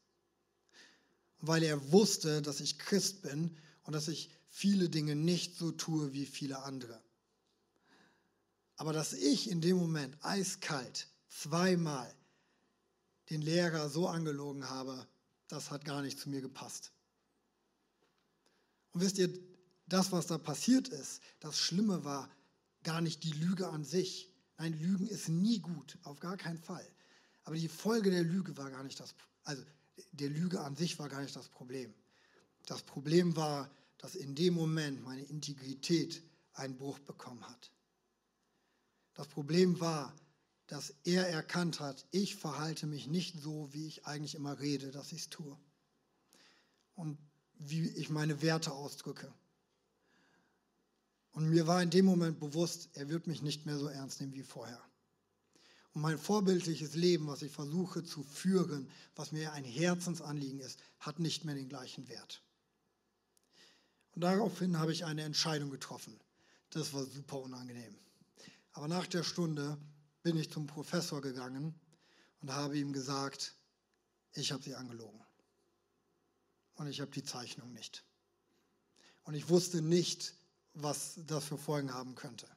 weil 1.41 1.63
er 1.63 1.91
wusste, 1.91 2.41
dass 2.41 2.59
ich 2.59 2.77
Christ 2.79 3.23
bin 3.23 3.57
und 3.83 3.93
dass 3.93 4.07
ich 4.07 4.29
viele 4.49 4.89
Dinge 4.89 5.15
nicht 5.15 5.57
so 5.57 5.71
tue 5.71 6.13
wie 6.13 6.25
viele 6.25 6.63
andere. 6.63 7.01
Aber 8.77 8.93
dass 8.93 9.13
ich 9.13 9.49
in 9.49 9.61
dem 9.61 9.77
Moment 9.77 10.17
eiskalt 10.21 11.07
zweimal 11.27 12.13
den 13.29 13.41
Lehrer 13.41 13.89
so 13.89 14.07
angelogen 14.07 14.69
habe, 14.69 15.07
das 15.47 15.71
hat 15.71 15.85
gar 15.85 16.01
nicht 16.01 16.19
zu 16.19 16.29
mir 16.29 16.41
gepasst. 16.41 16.91
Und 18.91 19.01
wisst 19.01 19.17
ihr, 19.17 19.29
das, 19.87 20.11
was 20.11 20.27
da 20.27 20.37
passiert 20.37 20.87
ist, 20.87 21.21
das 21.39 21.57
Schlimme 21.57 22.03
war 22.03 22.29
gar 22.83 23.01
nicht 23.01 23.23
die 23.23 23.31
Lüge 23.31 23.67
an 23.69 23.83
sich. 23.83 24.29
Nein, 24.57 24.73
Lügen 24.79 25.07
ist 25.07 25.29
nie 25.29 25.59
gut, 25.59 25.97
auf 26.03 26.19
gar 26.19 26.37
keinen 26.37 26.57
Fall. 26.57 26.85
Aber 27.43 27.55
die 27.55 27.67
Folge 27.67 28.11
der 28.11 28.23
Lüge 28.23 28.55
war 28.57 28.69
gar 28.69 28.83
nicht 28.83 28.99
das, 28.99 29.13
also 29.43 29.63
der 30.11 30.29
Lüge 30.29 30.61
an 30.61 30.75
sich 30.75 30.99
war 30.99 31.09
gar 31.09 31.21
nicht 31.21 31.35
das 31.35 31.49
Problem. 31.49 31.93
Das 32.65 32.83
Problem 32.83 33.35
war, 33.35 33.69
dass 33.97 34.15
in 34.15 34.35
dem 34.35 34.53
Moment 34.53 35.03
meine 35.03 35.23
Integrität 35.23 36.21
einen 36.53 36.77
Bruch 36.77 36.99
bekommen 36.99 37.43
hat. 37.47 37.71
Das 39.13 39.27
Problem 39.27 39.79
war, 39.79 40.13
dass 40.67 40.93
er 41.03 41.27
erkannt 41.27 41.79
hat, 41.79 42.05
ich 42.11 42.35
verhalte 42.35 42.87
mich 42.87 43.07
nicht 43.07 43.39
so, 43.39 43.73
wie 43.73 43.87
ich 43.87 44.05
eigentlich 44.05 44.35
immer 44.35 44.59
rede, 44.59 44.91
dass 44.91 45.11
ich 45.11 45.19
es 45.19 45.29
tue. 45.29 45.57
Und 46.95 47.17
wie 47.55 47.89
ich 47.89 48.09
meine 48.09 48.41
Werte 48.41 48.71
ausdrücke. 48.71 49.31
Und 51.33 51.49
mir 51.49 51.67
war 51.67 51.81
in 51.81 51.89
dem 51.89 52.05
Moment 52.05 52.39
bewusst, 52.39 52.89
er 52.93 53.09
wird 53.09 53.27
mich 53.27 53.41
nicht 53.41 53.65
mehr 53.65 53.77
so 53.77 53.87
ernst 53.87 54.19
nehmen 54.19 54.33
wie 54.33 54.43
vorher. 54.43 54.81
Und 55.93 56.01
mein 56.01 56.17
vorbildliches 56.17 56.95
Leben, 56.95 57.27
was 57.27 57.41
ich 57.41 57.51
versuche 57.51 58.03
zu 58.03 58.23
führen, 58.23 58.89
was 59.15 59.31
mir 59.31 59.51
ein 59.53 59.65
Herzensanliegen 59.65 60.59
ist, 60.59 60.79
hat 60.99 61.19
nicht 61.19 61.43
mehr 61.43 61.55
den 61.55 61.67
gleichen 61.67 62.07
Wert. 62.07 62.41
Und 64.13 64.21
daraufhin 64.23 64.79
habe 64.79 64.93
ich 64.93 65.05
eine 65.05 65.23
Entscheidung 65.23 65.69
getroffen. 65.69 66.19
Das 66.69 66.93
war 66.93 67.05
super 67.05 67.39
unangenehm. 67.39 67.97
Aber 68.73 68.87
nach 68.87 69.07
der 69.07 69.23
Stunde 69.23 69.77
bin 70.23 70.37
ich 70.37 70.51
zum 70.51 70.67
Professor 70.67 71.21
gegangen 71.21 71.75
und 72.41 72.51
habe 72.51 72.77
ihm 72.77 72.93
gesagt, 72.93 73.55
ich 74.33 74.51
habe 74.51 74.63
sie 74.63 74.75
angelogen. 74.75 75.19
Und 76.75 76.87
ich 76.87 77.01
habe 77.01 77.11
die 77.11 77.23
Zeichnung 77.23 77.73
nicht. 77.73 78.03
Und 79.23 79.33
ich 79.33 79.49
wusste 79.49 79.81
nicht, 79.81 80.33
was 80.73 81.19
das 81.27 81.43
für 81.43 81.57
Folgen 81.57 81.93
haben 81.93 82.15
könnte. 82.15 82.47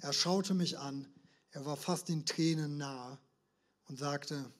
Er 0.00 0.12
schaute 0.12 0.54
mich 0.54 0.78
an 0.78 1.06
er 1.50 1.64
war 1.64 1.76
fast 1.76 2.08
den 2.08 2.26
Tränen 2.26 2.76
nahe 2.76 3.18
und 3.86 3.98
sagte, 3.98 4.50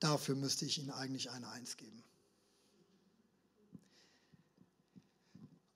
dafür 0.00 0.34
müsste 0.34 0.64
ich 0.64 0.78
Ihnen 0.78 0.90
eigentlich 0.90 1.30
eine 1.30 1.48
Eins 1.48 1.76
geben. 1.76 2.02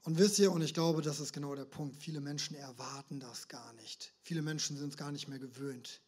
Und 0.05 0.19
wisst 0.19 0.41
ihr, 0.41 0.51
und 0.51 0.63
ich 0.63 0.75
glaube, 0.75 1.01
das 1.01 1.21
ist 1.21 1.33
genau 1.33 1.55
der 1.55 1.65
Punkt, 1.65 1.97
viele 1.97 2.21
Menschen 2.21 2.57
erwarten 2.57 3.21
das 3.21 3.47
gar 3.47 3.73
nicht. 3.75 4.13
Viele 4.23 4.43
Menschen 4.43 4.77
sind 4.77 4.91
es 4.91 4.97
gar 4.97 5.13
nicht 5.13 5.29
mehr 5.29 5.39
gewöhnt. 5.39 6.01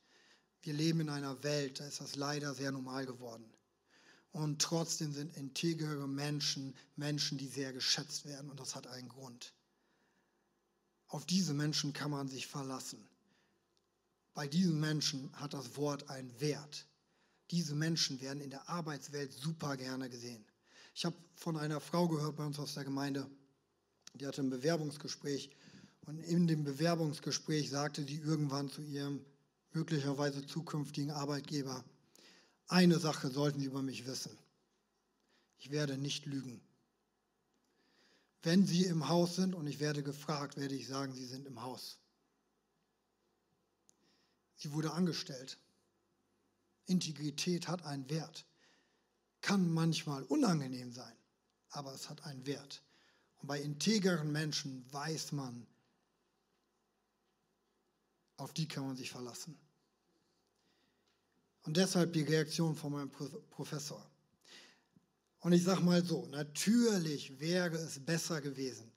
Wir 0.63 0.73
leben 0.73 1.01
in 1.01 1.11
einer 1.11 1.45
Welt, 1.45 1.79
da 1.79 1.87
ist 1.87 2.01
das 2.01 2.17
leider 2.17 2.55
sehr 2.55 2.73
normal 2.73 3.07
geworden. 3.07 3.49
Und 4.33 4.61
trotzdem 4.61 5.13
sind 5.13 5.37
integere 5.37 6.09
Menschen 6.09 6.75
Menschen, 6.97 7.39
die 7.39 7.47
sehr 7.47 7.73
geschätzt 7.73 8.25
werden. 8.25 8.51
Und 8.51 8.59
das 8.59 8.75
hat 8.75 8.89
einen 8.89 9.09
Grund. 9.09 9.55
Auf 11.07 11.25
diese 11.25 11.55
Menschen 11.55 11.93
kann 11.93 12.11
man 12.11 12.27
sich 12.27 12.49
verlassen. 12.49 13.09
Bei 14.35 14.49
diesen 14.49 14.81
Menschen 14.81 15.31
hat 15.35 15.55
das 15.55 15.77
Wort 15.77 16.11
einen 16.11 16.41
Wert. 16.41 16.87
Diese 17.51 17.75
Menschen 17.75 18.21
werden 18.21 18.41
in 18.41 18.51
der 18.51 18.69
Arbeitswelt 18.69 19.33
super 19.33 19.77
gerne 19.77 20.11
gesehen. 20.11 20.45
Ich 20.95 21.05
habe 21.05 21.17
von 21.35 21.57
einer 21.57 21.81
Frau 21.81 22.09
gehört 22.09 22.37
bei 22.37 22.45
uns 22.45 22.59
aus 22.59 22.75
der 22.75 22.85
Gemeinde, 22.85 23.29
die 24.15 24.27
hatte 24.27 24.43
ein 24.43 24.51
Bewerbungsgespräch 24.51 25.51
und 26.03 26.19
in 26.21 26.47
dem 26.47 26.65
Bewerbungsgespräch 26.65 27.71
sagte 27.71 28.05
sie 28.05 28.19
irgendwann 28.19 28.71
zu 28.71 28.83
ihrem 28.83 29.25
möglicherweise 29.73 30.47
zukünftigen 30.47 31.11
Arbeitgeber, 31.11 31.85
eine 32.69 32.99
Sache 32.99 33.31
sollten 33.31 33.61
Sie 33.61 33.67
über 33.67 33.83
mich 33.83 34.07
wissen. 34.07 34.37
Ich 35.59 35.71
werde 35.71 35.99
nicht 35.99 36.27
lügen. 36.27 36.61
Wenn 38.43 38.67
Sie 38.67 38.85
im 38.85 39.09
Haus 39.09 39.37
sind 39.37 39.55
und 39.55 39.67
ich 39.67 39.81
werde 39.81 40.03
gefragt, 40.03 40.57
werde 40.57 40.75
ich 40.75 40.87
sagen, 40.87 41.15
Sie 41.15 41.27
sind 41.27 41.47
im 41.47 41.63
Haus. 41.63 41.99
Sie 44.57 44.73
wurde 44.73 44.93
angestellt. 44.93 45.59
Integrität 46.87 47.69
hat 47.69 47.85
einen 47.85 48.09
Wert. 48.11 48.47
Kann 49.41 49.73
manchmal 49.73 50.23
unangenehm 50.25 50.93
sein, 50.93 51.17
aber 51.71 51.93
es 51.93 52.09
hat 52.09 52.25
einen 52.25 52.47
Wert. 52.47 52.83
Und 53.39 53.49
bei 53.49 53.61
integeren 53.61 54.33
Menschen 54.33 54.91
weiß 54.93 55.33
man, 55.33 55.67
auf 58.37 58.53
die 58.53 58.67
kann 58.67 58.87
man 58.87 58.97
sich 58.97 59.11
verlassen. 59.11 59.59
Und 61.63 61.77
deshalb 61.77 62.13
die 62.13 62.23
Reaktion 62.23 62.75
von 62.75 62.93
meinem 62.93 63.11
Professor. 63.11 64.05
Und 65.41 65.53
ich 65.53 65.63
sage 65.63 65.83
mal 65.83 66.03
so, 66.05 66.27
natürlich 66.27 67.39
wäre 67.39 67.77
es 67.77 68.05
besser 68.05 68.41
gewesen. 68.41 68.91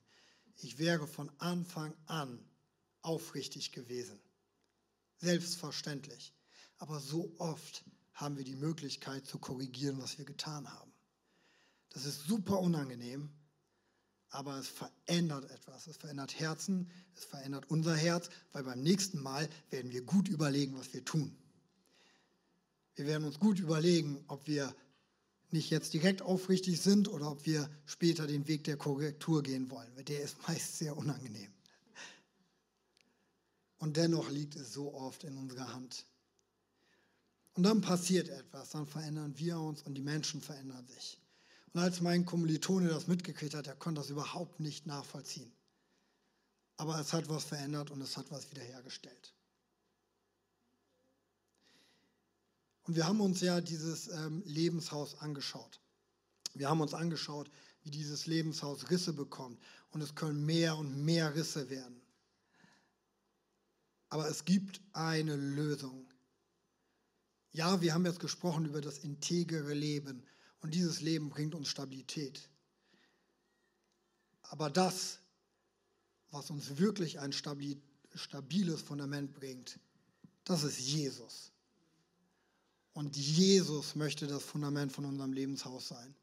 Ich 0.56 0.78
wäre 0.78 1.06
von 1.06 1.30
Anfang 1.38 1.94
an 2.06 2.42
aufrichtig 3.02 3.72
gewesen. 3.72 4.18
Selbstverständlich. 5.18 6.32
Aber 6.78 7.00
so 7.00 7.34
oft 7.38 7.84
haben 8.14 8.36
wir 8.36 8.44
die 8.44 8.56
Möglichkeit 8.56 9.26
zu 9.26 9.38
korrigieren, 9.38 10.00
was 10.00 10.18
wir 10.18 10.24
getan 10.24 10.72
haben. 10.72 10.92
Das 11.90 12.04
ist 12.04 12.26
super 12.26 12.60
unangenehm, 12.60 13.30
aber 14.30 14.58
es 14.58 14.68
verändert 14.68 15.50
etwas. 15.50 15.86
Es 15.86 15.96
verändert 15.96 16.38
Herzen, 16.38 16.90
es 17.16 17.24
verändert 17.24 17.70
unser 17.70 17.96
Herz, 17.96 18.28
weil 18.52 18.64
beim 18.64 18.80
nächsten 18.80 19.20
Mal 19.20 19.48
werden 19.70 19.90
wir 19.90 20.02
gut 20.02 20.28
überlegen, 20.28 20.76
was 20.78 20.92
wir 20.92 21.04
tun. 21.04 21.36
Wir 22.94 23.06
werden 23.06 23.24
uns 23.24 23.38
gut 23.38 23.58
überlegen, 23.58 24.24
ob 24.28 24.46
wir 24.46 24.74
nicht 25.50 25.70
jetzt 25.70 25.94
direkt 25.94 26.20
aufrichtig 26.20 26.80
sind 26.80 27.08
oder 27.08 27.30
ob 27.30 27.46
wir 27.46 27.70
später 27.86 28.26
den 28.26 28.48
Weg 28.48 28.64
der 28.64 28.76
Korrektur 28.76 29.42
gehen 29.42 29.70
wollen. 29.70 29.90
Der 30.04 30.20
ist 30.20 30.36
meist 30.46 30.76
sehr 30.76 30.96
unangenehm. 30.96 31.52
Und 33.78 33.96
dennoch 33.96 34.30
liegt 34.30 34.56
es 34.56 34.72
so 34.72 34.94
oft 34.94 35.24
in 35.24 35.36
unserer 35.36 35.72
Hand. 35.72 36.04
Und 37.54 37.62
dann 37.64 37.80
passiert 37.80 38.28
etwas, 38.28 38.70
dann 38.70 38.86
verändern 38.86 39.36
wir 39.36 39.58
uns 39.58 39.82
und 39.82 39.94
die 39.94 40.02
Menschen 40.02 40.40
verändern 40.40 40.86
sich. 40.86 41.18
Und 41.72 41.80
als 41.80 42.00
mein 42.00 42.24
Kommilitone 42.24 42.88
das 42.88 43.06
mitgekriegt 43.06 43.54
hat, 43.54 43.66
er 43.66 43.76
konnte 43.76 44.00
das 44.00 44.10
überhaupt 44.10 44.60
nicht 44.60 44.86
nachvollziehen. 44.86 45.52
Aber 46.76 46.98
es 47.00 47.12
hat 47.12 47.28
was 47.28 47.44
verändert 47.44 47.90
und 47.90 48.00
es 48.00 48.16
hat 48.16 48.30
was 48.30 48.50
wiederhergestellt. 48.50 49.34
Und 52.84 52.96
wir 52.96 53.06
haben 53.06 53.20
uns 53.20 53.40
ja 53.40 53.60
dieses 53.60 54.08
ähm, 54.08 54.42
Lebenshaus 54.46 55.18
angeschaut. 55.18 55.80
Wir 56.54 56.70
haben 56.70 56.80
uns 56.80 56.94
angeschaut, 56.94 57.50
wie 57.82 57.90
dieses 57.90 58.26
Lebenshaus 58.26 58.88
Risse 58.90 59.12
bekommt. 59.12 59.60
Und 59.90 60.00
es 60.00 60.14
können 60.14 60.46
mehr 60.46 60.76
und 60.76 61.04
mehr 61.04 61.34
Risse 61.34 61.68
werden. 61.68 62.00
Aber 64.08 64.28
es 64.28 64.44
gibt 64.44 64.80
eine 64.92 65.36
Lösung. 65.36 66.06
Ja, 67.50 67.80
wir 67.80 67.94
haben 67.94 68.06
jetzt 68.06 68.20
gesprochen 68.20 68.64
über 68.64 68.80
das 68.80 68.98
integere 68.98 69.74
Leben 69.74 70.22
und 70.60 70.74
dieses 70.74 71.00
Leben 71.00 71.28
bringt 71.30 71.54
uns 71.54 71.68
Stabilität. 71.68 72.48
Aber 74.42 74.70
das, 74.70 75.18
was 76.30 76.50
uns 76.50 76.78
wirklich 76.78 77.20
ein 77.20 77.32
stabiles 77.32 78.82
Fundament 78.82 79.34
bringt, 79.34 79.78
das 80.44 80.62
ist 80.62 80.78
Jesus. 80.78 81.52
Und 82.94 83.16
Jesus 83.16 83.94
möchte 83.94 84.26
das 84.26 84.42
Fundament 84.42 84.92
von 84.92 85.04
unserem 85.04 85.32
Lebenshaus 85.32 85.88
sein. 85.88 86.14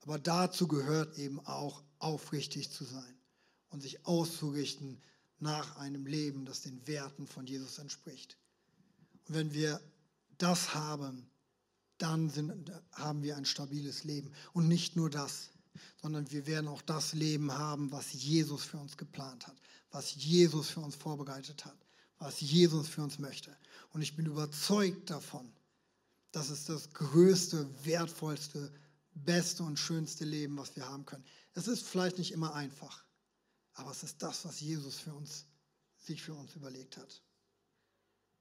Aber 0.00 0.18
dazu 0.18 0.68
gehört 0.68 1.16
eben 1.18 1.40
auch 1.46 1.82
aufrichtig 1.98 2.70
zu 2.70 2.84
sein 2.84 3.18
und 3.70 3.80
sich 3.80 4.04
auszurichten 4.04 5.00
nach 5.40 5.76
einem 5.76 6.06
Leben, 6.06 6.44
das 6.44 6.62
den 6.62 6.86
Werten 6.86 7.26
von 7.26 7.46
Jesus 7.46 7.78
entspricht. 7.78 8.36
Und 9.26 9.34
wenn 9.34 9.52
wir 9.52 9.80
das 10.38 10.74
haben, 10.74 11.28
dann 11.98 12.30
sind, 12.30 12.72
haben 12.92 13.22
wir 13.22 13.36
ein 13.36 13.44
stabiles 13.44 14.04
Leben. 14.04 14.32
Und 14.52 14.68
nicht 14.68 14.96
nur 14.96 15.10
das, 15.10 15.50
sondern 16.00 16.30
wir 16.30 16.46
werden 16.46 16.68
auch 16.68 16.82
das 16.82 17.12
Leben 17.14 17.52
haben, 17.52 17.90
was 17.92 18.12
Jesus 18.12 18.64
für 18.64 18.78
uns 18.78 18.96
geplant 18.96 19.46
hat, 19.46 19.56
was 19.90 20.14
Jesus 20.14 20.70
für 20.70 20.80
uns 20.80 20.96
vorbereitet 20.96 21.64
hat, 21.64 21.78
was 22.18 22.40
Jesus 22.40 22.88
für 22.88 23.02
uns 23.02 23.18
möchte. 23.18 23.56
Und 23.92 24.02
ich 24.02 24.16
bin 24.16 24.26
überzeugt 24.26 25.10
davon, 25.10 25.50
dass 26.32 26.50
es 26.50 26.64
das 26.64 26.92
größte, 26.92 27.68
wertvollste, 27.84 28.72
beste 29.14 29.62
und 29.62 29.78
schönste 29.78 30.24
Leben, 30.24 30.56
was 30.56 30.74
wir 30.74 30.88
haben 30.88 31.06
können. 31.06 31.24
Es 31.54 31.68
ist 31.68 31.86
vielleicht 31.86 32.18
nicht 32.18 32.32
immer 32.32 32.54
einfach, 32.54 33.03
aber 33.74 33.90
es 33.90 34.02
ist 34.02 34.22
das, 34.22 34.44
was 34.44 34.60
Jesus 34.60 35.00
für 35.00 35.14
uns, 35.14 35.46
sich 35.96 36.22
für 36.22 36.34
uns 36.34 36.54
überlegt 36.54 36.96
hat. 36.96 37.23